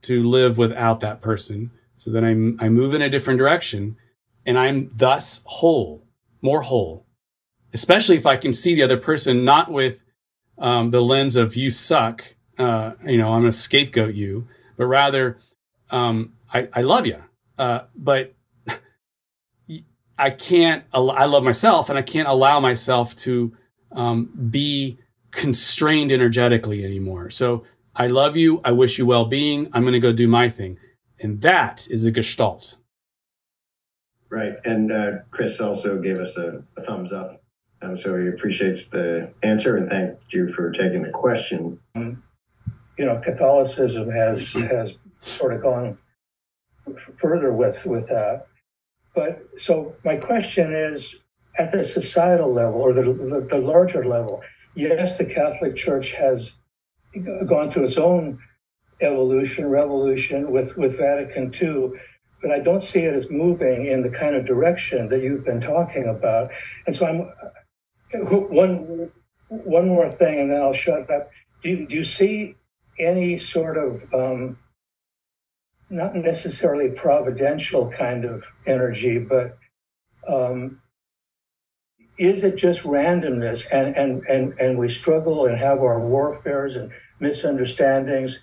[0.02, 1.70] to live without that person.
[1.94, 3.96] So then I, I move in a different direction
[4.44, 6.02] and I'm thus whole,
[6.40, 7.06] more whole,
[7.72, 10.02] especially if I can see the other person not with
[10.58, 12.24] um, the lens of you suck,
[12.58, 15.38] uh, you know, I'm going to scapegoat you, but rather,
[15.90, 17.22] um, I, I love you.
[17.58, 18.34] Uh, but
[20.18, 23.56] I can't, I love myself and I can't allow myself to
[23.92, 24.98] um, be
[25.30, 27.30] constrained energetically anymore.
[27.30, 27.64] So
[27.94, 28.60] I love you.
[28.64, 29.68] I wish you well being.
[29.72, 30.78] I'm going to go do my thing.
[31.18, 32.76] And that is a gestalt.
[34.30, 34.54] Right.
[34.64, 37.42] And uh, Chris also gave us a, a thumbs up.
[37.82, 41.80] Um, so he appreciates the answer and thank you for taking the question.
[41.94, 42.22] Um,
[42.98, 45.98] you know, Catholicism has has sort of gone
[47.16, 48.46] further with with that.
[49.14, 51.16] But so my question is,
[51.58, 54.42] at the societal level or the, the, larger level,
[54.74, 56.56] yes, the Catholic Church has
[57.46, 58.38] gone through its own
[59.00, 61.90] evolution, revolution with, with Vatican II,
[62.40, 65.60] but I don't see it as moving in the kind of direction that you've been
[65.60, 66.50] talking about.
[66.86, 67.32] And so I'm
[68.30, 69.10] one
[69.48, 71.30] one more thing, and then I'll shut up.
[71.62, 72.54] Do you, do you see
[72.98, 74.56] any sort of um,
[75.90, 79.58] not necessarily providential kind of energy, but
[80.26, 80.80] um,
[82.16, 83.66] is it just randomness?
[83.72, 88.40] And, and, and, and we struggle and have our warfares and misunderstandings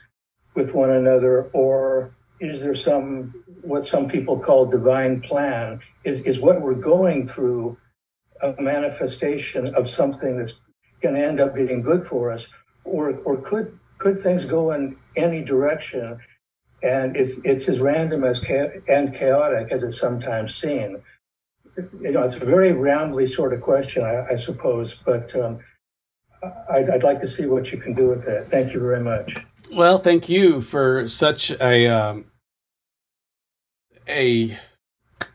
[0.55, 5.79] with one another or is there some what some people call divine plan?
[6.03, 7.77] Is, is what we're going through
[8.41, 10.59] a manifestation of something that's
[11.01, 12.47] going to end up being good for us?
[12.83, 16.19] Or, or could could things go in any direction
[16.83, 21.01] and it's it's as random as cha- and chaotic as it's sometimes seen.
[21.75, 25.59] You know, it's a very rambly sort of question, I, I suppose, but um,
[26.71, 28.49] I'd, I'd like to see what you can do with it.
[28.49, 29.37] Thank you very much.
[29.71, 32.25] Well, thank you for such a um,
[34.07, 34.57] a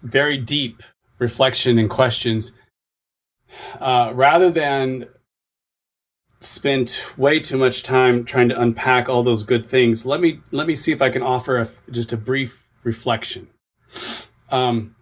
[0.03, 0.82] very deep
[1.18, 2.53] reflection and questions.
[3.78, 5.07] Uh, rather than
[6.45, 10.66] spend way too much time trying to unpack all those good things, let me let
[10.66, 13.49] me see if I can offer a, just a brief reflection.
[14.51, 14.97] Um,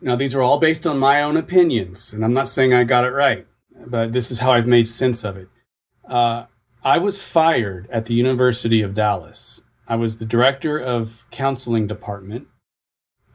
[0.00, 3.04] now, these are all based on my own opinions, and I'm not saying I got
[3.04, 3.46] it right,
[3.86, 5.48] but this is how I've made sense of it.
[6.06, 6.46] Uh,
[6.84, 9.62] I was fired at the University of Dallas.
[9.88, 12.46] I was the director of counseling department,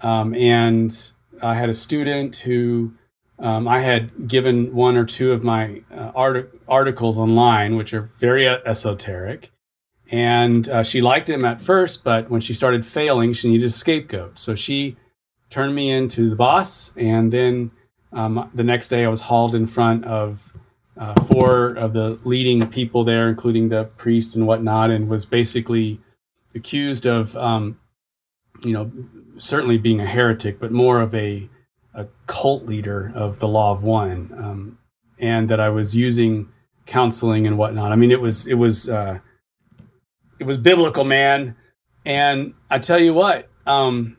[0.02, 1.12] um, and
[1.42, 2.94] I had a student who
[3.40, 8.10] um, I had given one or two of my uh, art- articles online, which are
[8.20, 9.52] very esoteric.
[10.12, 13.72] And uh, she liked him at first, but when she started failing, she needed a
[13.72, 14.38] scapegoat.
[14.38, 14.96] So she
[15.50, 16.94] turned me into the boss.
[16.96, 17.72] And then
[18.12, 20.54] um, the next day, I was hauled in front of
[20.96, 26.00] uh, four of the leading people there, including the priest and whatnot, and was basically
[26.54, 27.80] accused of, um,
[28.64, 28.92] you know,
[29.38, 31.50] certainly being a heretic, but more of a
[31.94, 34.78] a cult leader of the Law of One, um,
[35.20, 36.50] and that I was using
[36.86, 37.92] counseling and whatnot.
[37.92, 39.20] I mean, it was it was uh,
[40.40, 41.56] it was biblical, man.
[42.06, 44.18] And I tell you what, um,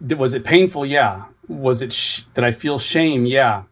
[0.00, 0.84] was it painful?
[0.84, 1.26] Yeah.
[1.46, 3.26] Was it sh- that I feel shame?
[3.26, 3.64] Yeah.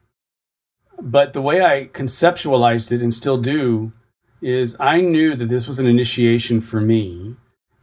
[1.01, 3.93] But the way I conceptualized it and still do
[4.41, 7.37] is I knew that this was an initiation for me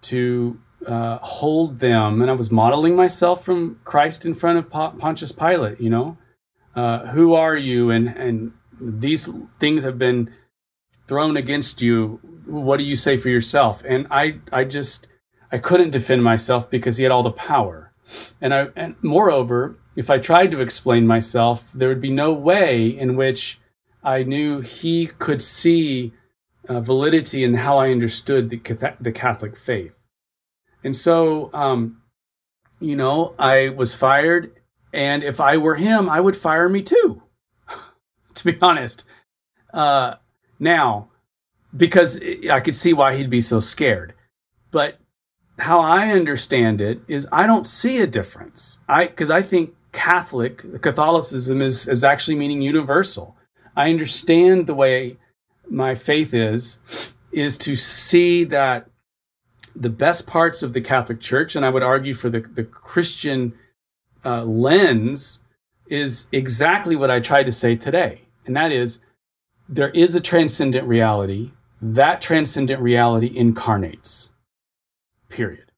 [0.04, 5.32] to uh, hold them, and I was modeling myself from Christ in front of Pontius
[5.32, 5.80] Pilate.
[5.80, 6.18] You know,
[6.76, 7.92] uh, who are you?
[7.92, 10.32] And and these things have been
[11.08, 12.20] thrown against you.
[12.46, 13.84] What do you say for yourself?
[13.86, 15.08] And I I just
[15.52, 17.92] I couldn't defend myself because he had all the power.
[18.42, 22.88] And I and moreover, if I tried to explain myself, there would be no way
[22.88, 23.60] in which
[24.04, 26.14] I knew he could see
[26.70, 28.62] uh, validity in how I understood the,
[29.02, 29.99] the Catholic faith.
[30.84, 32.02] And so, um,
[32.80, 34.52] you know, I was fired.
[34.94, 37.22] And if I were him, I would fire me too,
[38.34, 39.06] to be honest.
[39.74, 40.16] Uh,
[40.60, 41.10] now,
[41.76, 42.20] because
[42.50, 44.14] I could see why he'd be so scared.
[44.72, 45.00] But
[45.60, 48.80] how I understand it is I don't see a difference.
[48.88, 53.36] I because I think Catholic Catholicism is is actually meaning universal.
[53.76, 55.18] I understand the way
[55.70, 56.80] my faith is
[57.32, 58.89] is to see that
[59.80, 63.54] the best parts of the Catholic Church, and I would argue for the, the Christian
[64.26, 65.40] uh, lens,
[65.88, 68.24] is exactly what I tried to say today.
[68.46, 69.00] And that is
[69.68, 71.52] there is a transcendent reality.
[71.82, 74.34] That transcendent reality incarnates,
[75.30, 75.72] period.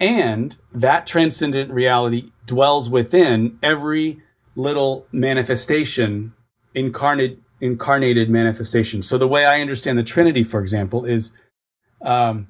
[0.00, 4.20] And that transcendent reality dwells within every
[4.56, 6.34] little manifestation,
[6.74, 9.02] incarnate, incarnated manifestation.
[9.02, 11.32] So the way I understand the Trinity, for example, is
[12.02, 12.48] um,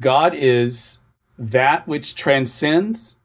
[0.00, 0.98] God is
[1.38, 3.18] that which transcends,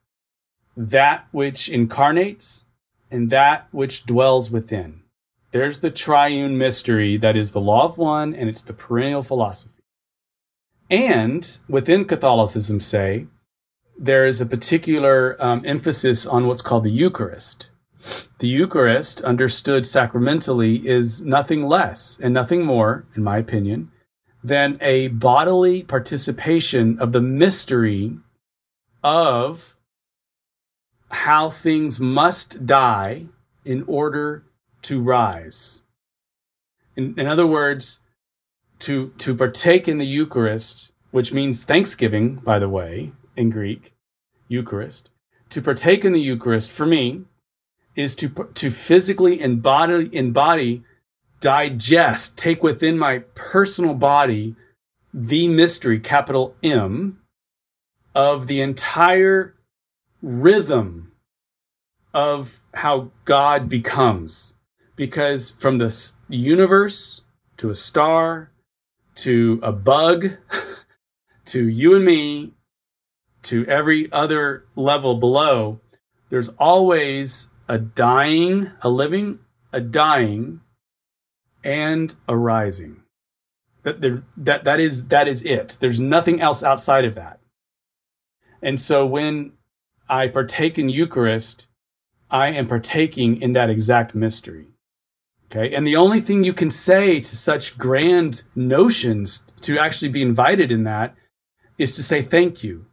[0.76, 2.66] that which incarnates,
[3.10, 5.02] and that which dwells within.
[5.52, 9.84] There's the triune mystery that is the law of one, and it's the perennial philosophy.
[10.90, 13.28] And within Catholicism, say,
[13.98, 17.70] there is a particular um, emphasis on what's called the Eucharist.
[18.40, 23.92] The Eucharist, understood sacramentally, is nothing less and nothing more, in my opinion,
[24.46, 28.16] than a bodily participation of the mystery
[29.04, 29.76] of
[31.10, 33.26] how things must die
[33.64, 34.44] in order
[34.84, 35.82] to rise.
[36.96, 38.02] In, in other words,
[38.80, 43.94] to, to partake in the Eucharist, which means thanksgiving, by the way, in Greek,
[44.48, 45.10] Eucharist,
[45.50, 47.24] to partake in the Eucharist for me
[47.96, 50.84] is to, to physically embody, embody
[51.40, 54.56] digest, take within my personal body
[55.14, 57.20] the mystery, capital M,
[58.14, 59.56] of the entire
[60.22, 61.12] rhythm
[62.14, 64.54] of how God becomes.
[64.96, 67.22] Because from the universe
[67.58, 68.52] to a star
[69.16, 70.38] to a bug
[71.46, 72.54] to you and me
[73.44, 75.80] to every other level below,
[76.30, 79.40] there's always a dying, a living,
[79.72, 80.62] a dying,
[81.66, 83.02] and arising.
[83.84, 85.78] That there, that that is that is it.
[85.80, 87.40] There's nothing else outside of that.
[88.62, 89.54] And so when
[90.08, 91.68] I partake in Eucharist,
[92.32, 94.68] I am partaking in that exact mystery.
[95.52, 95.74] Okay.
[95.74, 100.72] And the only thing you can say to such grand notions to actually be invited
[100.72, 101.16] in that
[101.78, 102.86] is to say thank you.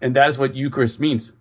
[0.00, 1.34] And that is what Eucharist means.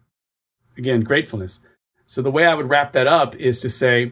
[0.77, 1.61] Again, gratefulness.
[2.07, 4.11] So the way I would wrap that up is to say,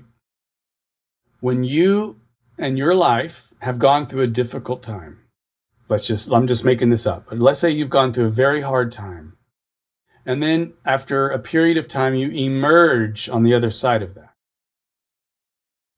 [1.39, 2.19] when you
[2.57, 5.19] and your life have gone through a difficult time,
[5.89, 8.61] let's just, I'm just making this up, but let's say you've gone through a very
[8.61, 9.37] hard time.
[10.25, 14.33] And then after a period of time, you emerge on the other side of that.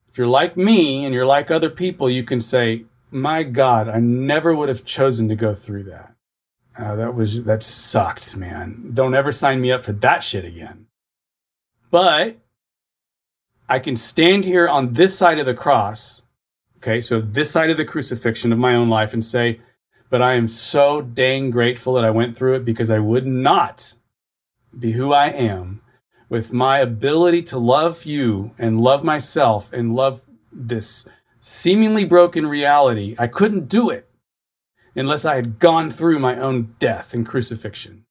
[0.08, 4.00] If you're like me and you're like other people, you can say, my God, I
[4.00, 6.16] never would have chosen to go through that.
[6.78, 8.92] Uh, that was, that sucked, man.
[8.94, 10.88] Don't ever sign me up for that shit again.
[11.92, 12.38] But
[13.70, 16.24] I can stand here on this side of the cross,
[16.78, 19.62] okay, so this side of the crucifixion of my own life and say,
[20.10, 23.94] but I am so dang grateful that I went through it because I would not
[24.78, 25.82] be who I am
[26.30, 31.08] with my ability to love you and love myself and love this
[31.40, 33.16] seemingly broken reality.
[33.20, 34.10] I couldn't do it
[34.96, 38.06] unless I had gone through my own death and crucifixion.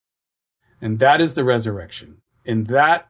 [0.81, 2.19] And that is the resurrection.
[2.47, 3.09] And that,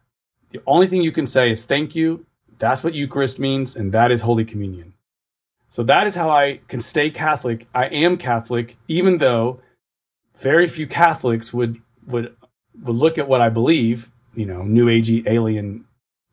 [0.51, 2.25] the only thing you can say is thank you.
[2.59, 4.95] That's what Eucharist means, and that is Holy Communion.
[5.69, 7.67] So that is how I can stay Catholic.
[7.75, 9.61] I am Catholic, even though
[10.37, 12.35] very few Catholics would would
[12.83, 15.85] would look at what I believe, you know, New Agey alien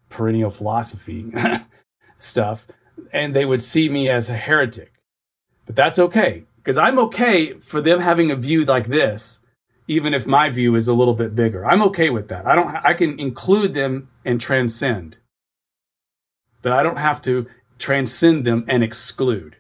[0.09, 1.33] perennial philosophy
[2.17, 2.67] stuff,
[3.11, 4.93] and they would see me as a heretic.
[5.65, 9.39] But that's okay, because I'm okay for them having a view like this,
[9.87, 11.65] even if my view is a little bit bigger.
[11.65, 12.45] I'm okay with that.
[12.45, 12.67] I don't.
[12.69, 15.17] I can include them and transcend,
[16.65, 17.45] but I don't have to
[17.77, 19.57] transcend them and exclude.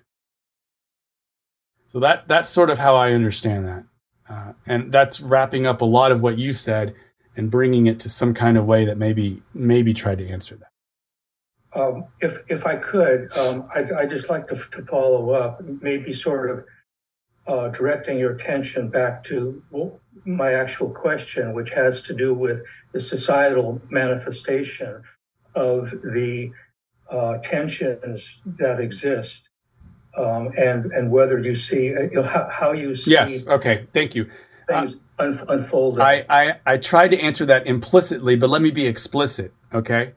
[1.89, 3.83] So that that's sort of how I understand that.
[4.27, 6.95] Uh, and that's wrapping up a lot of what you said
[7.37, 11.79] and bringing it to some kind of way that maybe maybe try to answer that.
[11.79, 16.11] Um, if if I could, um, I'd, I'd, just like to, to, follow up, maybe
[16.11, 16.65] sort of
[17.45, 19.61] uh, directing your attention back to
[20.25, 22.63] my actual question, which has to do with
[22.93, 25.03] the societal manifestation
[25.53, 26.51] of the
[27.09, 29.49] uh, tensions that exist
[30.17, 34.29] um, and and whether you see uh, how, how you see yes okay thank you.
[34.67, 36.01] things uh, un- unfolding.
[36.01, 40.13] I, I i tried to answer that implicitly but let me be explicit okay?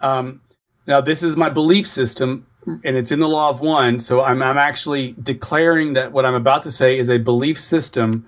[0.00, 0.40] Um,
[0.86, 4.42] now this is my belief system and it's in the law of one so i'm
[4.42, 8.26] i'm actually declaring that what i'm about to say is a belief system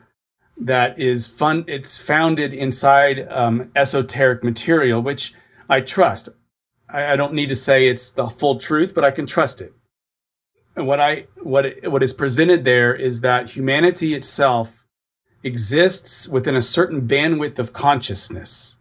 [0.59, 5.35] that is fun it's founded inside um, esoteric material which
[5.69, 6.28] i trust
[6.88, 9.72] I, I don't need to say it's the full truth but i can trust it
[10.76, 14.86] and what I what it, what is presented there is that humanity itself
[15.42, 18.76] exists within a certain bandwidth of consciousness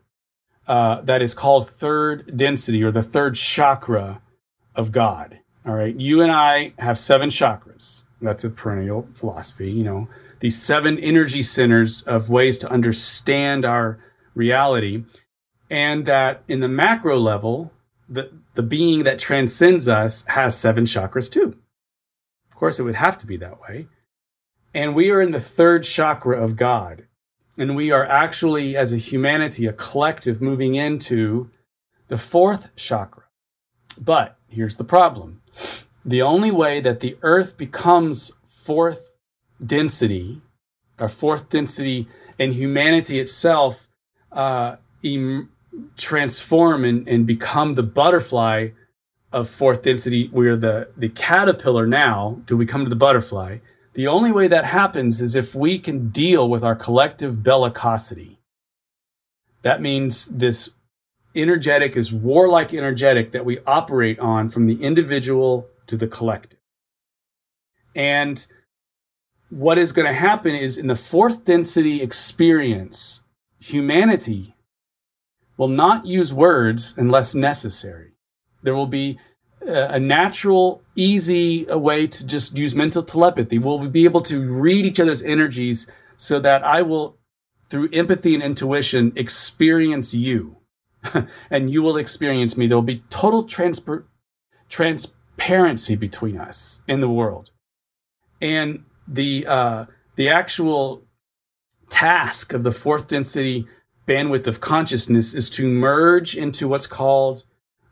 [0.68, 4.22] uh, that is called third density or the third chakra
[4.76, 5.40] of God.
[5.66, 8.04] All right, you and I have seven chakras.
[8.22, 9.72] That's a perennial philosophy.
[9.72, 10.08] You know,
[10.42, 14.00] these seven energy centers of ways to understand our
[14.34, 15.06] reality,
[15.70, 17.72] and that in the macro level,
[18.08, 21.56] the the being that transcends us has seven chakras too.
[22.50, 23.88] Of course, it would have to be that way.
[24.74, 27.08] And we are in the third chakra of God.
[27.58, 31.50] And we are actually, as a humanity, a collective moving into
[32.08, 33.24] the fourth chakra.
[33.98, 35.42] But here's the problem
[36.04, 39.18] the only way that the earth becomes fourth
[39.66, 40.42] density,
[41.00, 42.08] or fourth density,
[42.38, 43.88] and humanity itself
[44.32, 45.50] uh, em-
[45.98, 48.70] transform and, and become the butterfly
[49.32, 53.58] of fourth density, we're the, the caterpillar now, do we come to the butterfly?
[53.94, 58.38] The only way that happens is if we can deal with our collective bellicosity.
[59.62, 60.70] That means this
[61.36, 66.60] energetic is warlike energetic that we operate on from the individual to the collective.
[67.96, 68.46] And
[69.50, 73.22] what is going to happen is in the fourth density experience,
[73.60, 74.55] humanity
[75.58, 78.12] will not use words unless necessary.
[78.64, 79.18] There will be
[79.62, 83.58] a natural, easy way to just use mental telepathy.
[83.58, 85.88] We'll be able to read each other's energies
[86.18, 87.18] so that I will,
[87.70, 90.58] through empathy and intuition, experience you.
[91.50, 92.68] and you will experience me.
[92.68, 94.06] There will be total transper-
[94.70, 97.52] transparency between us in the world.
[98.42, 101.04] And the, uh, the actual
[101.90, 103.68] task of the fourth density
[104.08, 107.44] bandwidth of consciousness is to merge into what's called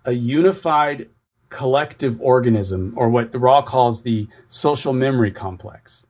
[0.06, 1.10] a unified
[1.50, 6.08] collective organism, or what Ra calls the social memory complex.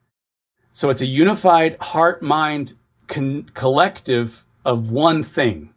[0.71, 2.73] So it's a unified heart mind
[3.07, 5.73] con- collective of one thing.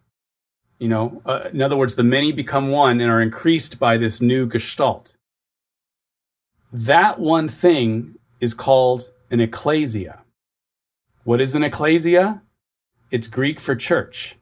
[0.78, 4.20] You know, uh, in other words, the many become one and are increased by this
[4.20, 5.16] new gestalt.
[6.72, 10.22] That one thing is called an ecclesia,
[11.24, 12.42] What is an ecclesia?
[13.10, 14.36] It's Greek for church.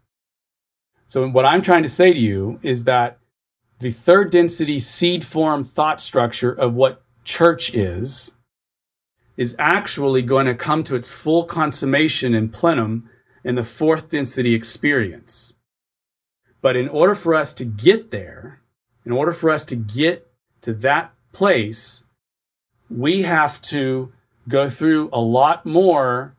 [1.07, 3.19] So, what I'm trying to say to you is that
[3.81, 8.33] the third density seed form thought structure of what church is
[9.37, 13.11] is actually going to come to its full consummation in plenum
[13.43, 15.55] in the fourth density experience.
[16.63, 18.61] But in order for us to get there,
[19.05, 20.33] in order for us to get
[20.63, 22.05] to that place,
[22.89, 24.13] we have to
[24.49, 26.37] go through a lot more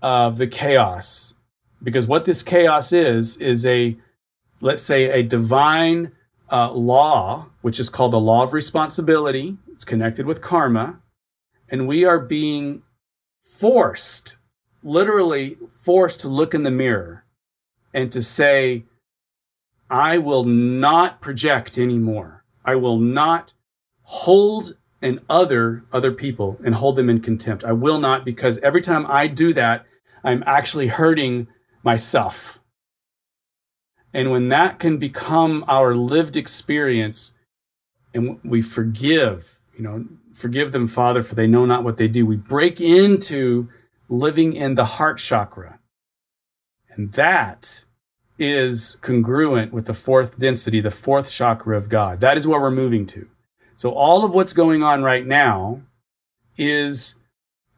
[0.00, 1.34] of the chaos.
[1.82, 3.96] Because what this chaos is, is a,
[4.60, 6.12] let's say, a divine
[6.50, 9.56] uh, law, which is called the law of responsibility.
[9.72, 11.00] It's connected with karma.
[11.68, 12.82] And we are being
[13.40, 14.36] forced,
[14.82, 17.24] literally forced to look in the mirror
[17.94, 18.84] and to say,
[19.90, 22.44] I will not project anymore.
[22.64, 23.52] I will not
[24.02, 27.64] hold and other other people and hold them in contempt.
[27.64, 29.84] I will not because every time I do that,
[30.22, 31.48] I'm actually hurting
[31.82, 32.60] myself.
[34.14, 37.32] And when that can become our lived experience
[38.14, 42.26] and we forgive, you know, forgive them, Father, for they know not what they do,
[42.26, 43.68] we break into
[44.08, 45.78] living in the heart chakra.
[46.90, 47.84] And that
[48.38, 52.20] is congruent with the fourth density, the fourth chakra of God.
[52.20, 53.28] That is where we're moving to.
[53.74, 55.82] So all of what's going on right now
[56.58, 57.14] is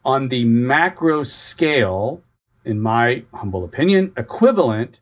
[0.05, 2.23] on the macro scale,
[2.65, 5.01] in my humble opinion, equivalent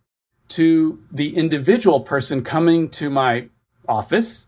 [0.48, 3.48] to the individual person coming to my
[3.88, 4.46] office,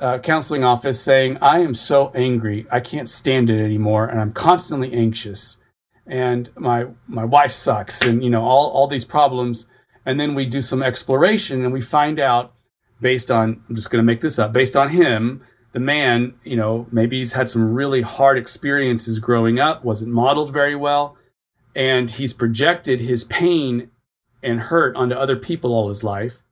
[0.00, 2.66] uh, counseling office, saying, I am so angry.
[2.70, 4.06] I can't stand it anymore.
[4.06, 5.58] And I'm constantly anxious.
[6.06, 8.00] And my, my wife sucks.
[8.02, 9.66] And, you know, all, all these problems.
[10.06, 12.54] And then we do some exploration and we find out
[13.00, 15.42] based on, I'm just going to make this up, based on him,
[15.72, 20.52] the man, you know, maybe he's had some really hard experiences growing up, wasn't modeled
[20.52, 21.17] very well,
[21.78, 23.88] and he's projected his pain
[24.42, 26.42] and hurt onto other people all his life.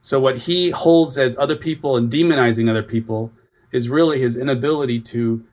[0.00, 3.32] So what he holds as other people and demonizing other people
[3.70, 5.44] is really his inability to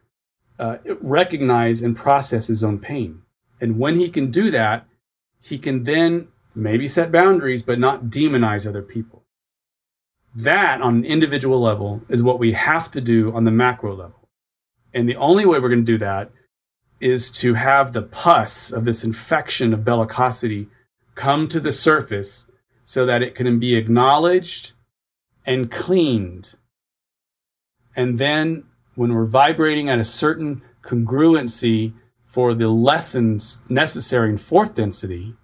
[0.58, 3.22] uh, recognize and process his own pain.
[3.62, 4.88] And when he can do that,
[5.40, 9.26] he can then maybe set boundaries, but not demonize other people.
[10.34, 14.28] That on an individual level is what we have to do on the macro level.
[14.92, 16.32] And the only way we're going to do that
[17.00, 20.68] is to have the pus of this infection of bellicosity
[21.16, 22.48] come to the surface
[22.84, 24.74] so that it can be acknowledged
[25.46, 26.56] and cleaned.
[27.96, 28.64] And then
[28.96, 31.94] when we're vibrating at a certain congruency
[32.26, 35.36] for the lessons necessary in fourth density,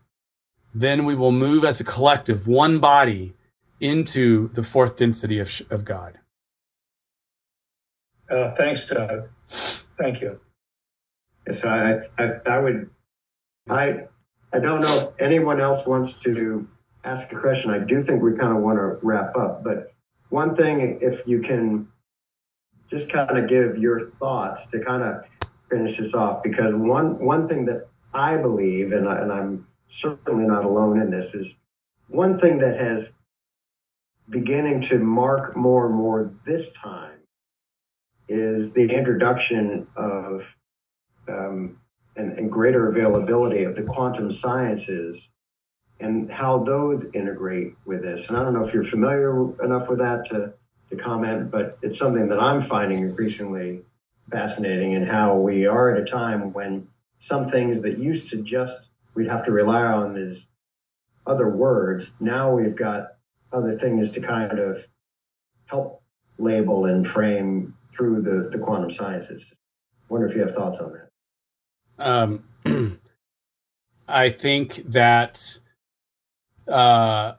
[0.73, 3.34] then we will move as a collective, one body,
[3.80, 6.19] into the fourth density of, of God.
[8.30, 9.30] Uh, thanks, Doug.
[9.48, 10.40] Thank you.
[11.47, 12.89] Yes, I, I, I would,
[13.69, 14.05] I,
[14.53, 16.67] I don't know if anyone else wants to
[17.03, 17.72] ask a question.
[17.72, 19.93] I do think we kind of want to wrap up, but
[20.30, 21.88] one thing, if you can
[22.89, 25.23] just kind of give your thoughts to kind of
[25.69, 30.45] finish this off, because one, one thing that I believe, and, I, and I'm certainly
[30.45, 31.55] not alone in this, is
[32.07, 33.13] one thing that has
[34.30, 37.19] beginning to mark more and more this time
[38.27, 40.55] is the introduction of
[41.27, 41.77] um,
[42.15, 45.31] and, and, greater availability of the quantum sciences
[45.99, 48.27] and how those integrate with this.
[48.27, 50.53] And I don't know if you're familiar enough with that to,
[50.89, 53.81] to comment, but it's something that I'm finding increasingly
[54.30, 56.88] fascinating in how we are at a time when
[57.19, 60.47] some things that used to just we'd have to rely on is
[61.26, 62.14] other words.
[62.19, 63.14] Now we've got
[63.52, 64.85] other things to kind of
[65.65, 66.03] help
[66.38, 69.53] label and frame through the, the quantum sciences.
[70.10, 71.05] Wonder if you have thoughts on that.
[71.99, 72.43] Um,
[74.07, 75.59] I think that
[76.67, 77.34] uh,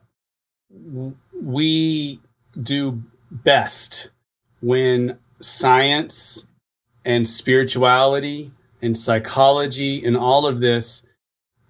[1.41, 2.21] we
[2.61, 4.11] do best
[4.61, 6.47] when science
[7.05, 8.53] and spirituality
[8.83, 11.03] and psychology and all of this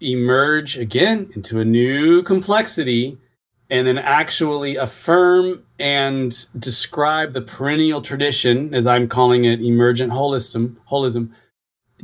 [0.00, 3.18] emerge again into a new complexity
[3.68, 10.76] and then actually affirm and describe the perennial tradition, as I'm calling it, emergent holism,
[10.90, 11.30] holism,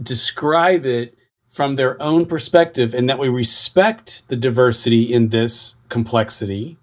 [0.01, 1.17] describe it
[1.47, 6.79] from their own perspective, and that we respect the diversity in this complexity,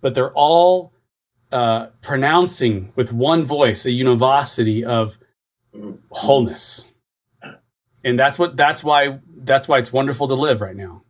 [0.00, 0.92] but they're all
[1.50, 5.18] uh, pronouncing with one voice a univocity of
[6.10, 6.86] wholeness,
[8.04, 11.02] and that's what that's why that's why it's wonderful to live right now.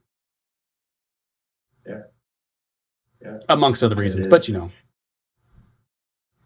[3.24, 3.38] Yeah.
[3.48, 4.72] Amongst other reasons, but you know.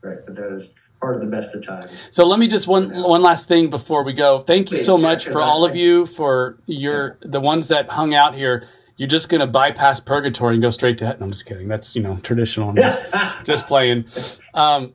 [0.02, 1.90] Right, but that is part of the best of times.
[2.10, 4.40] So let me just one one last thing before we go.
[4.40, 7.68] Thank you Please, so yeah, much for I- all of you for your the ones
[7.68, 8.66] that hung out here.
[8.98, 11.22] You're just going to bypass purgatory and go straight to heaven.
[11.24, 11.68] I'm just kidding.
[11.68, 12.70] That's you know traditional.
[12.70, 12.98] I'm just,
[13.44, 14.06] just playing.
[14.54, 14.94] Um,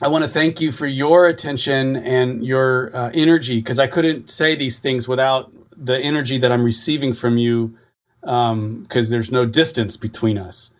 [0.00, 4.30] I want to thank you for your attention and your uh, energy because I couldn't
[4.30, 7.76] say these things without the energy that I'm receiving from you
[8.22, 10.72] because there's no distance between us.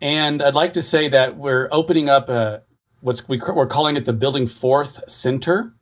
[0.00, 2.62] And I'd like to say that we're opening up a
[3.02, 5.74] what's we, we're calling it the Building Fourth Center.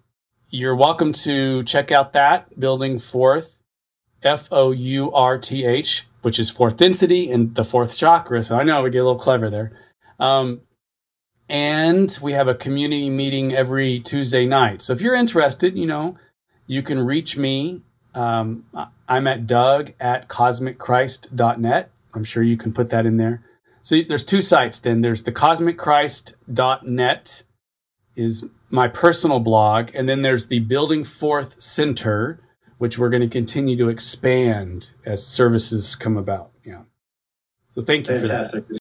[0.49, 3.55] you're welcome to check out that building fourth
[4.25, 8.41] F O U R T H, which is fourth density and the fourth chakra.
[8.41, 9.71] So I know we get a little clever there.
[10.19, 10.61] Um,
[11.47, 14.81] and we have a community meeting every Tuesday night.
[14.81, 16.17] So if you're interested, you know,
[16.65, 17.81] you can reach me.
[18.15, 18.65] Um,
[19.07, 21.91] I'm at Doug at cosmicchrist.net.
[22.13, 23.43] I'm sure you can put that in there.
[23.81, 25.01] So there's two sites then.
[25.01, 27.43] There's the cosmicchrist.net
[28.15, 32.39] is my personal blog, and then there's the Building Fourth Center,
[32.77, 36.51] which we're going to continue to expand as services come about.
[36.63, 36.83] Yeah.
[37.75, 38.51] So thank you for that.
[38.51, 38.65] Fantastic.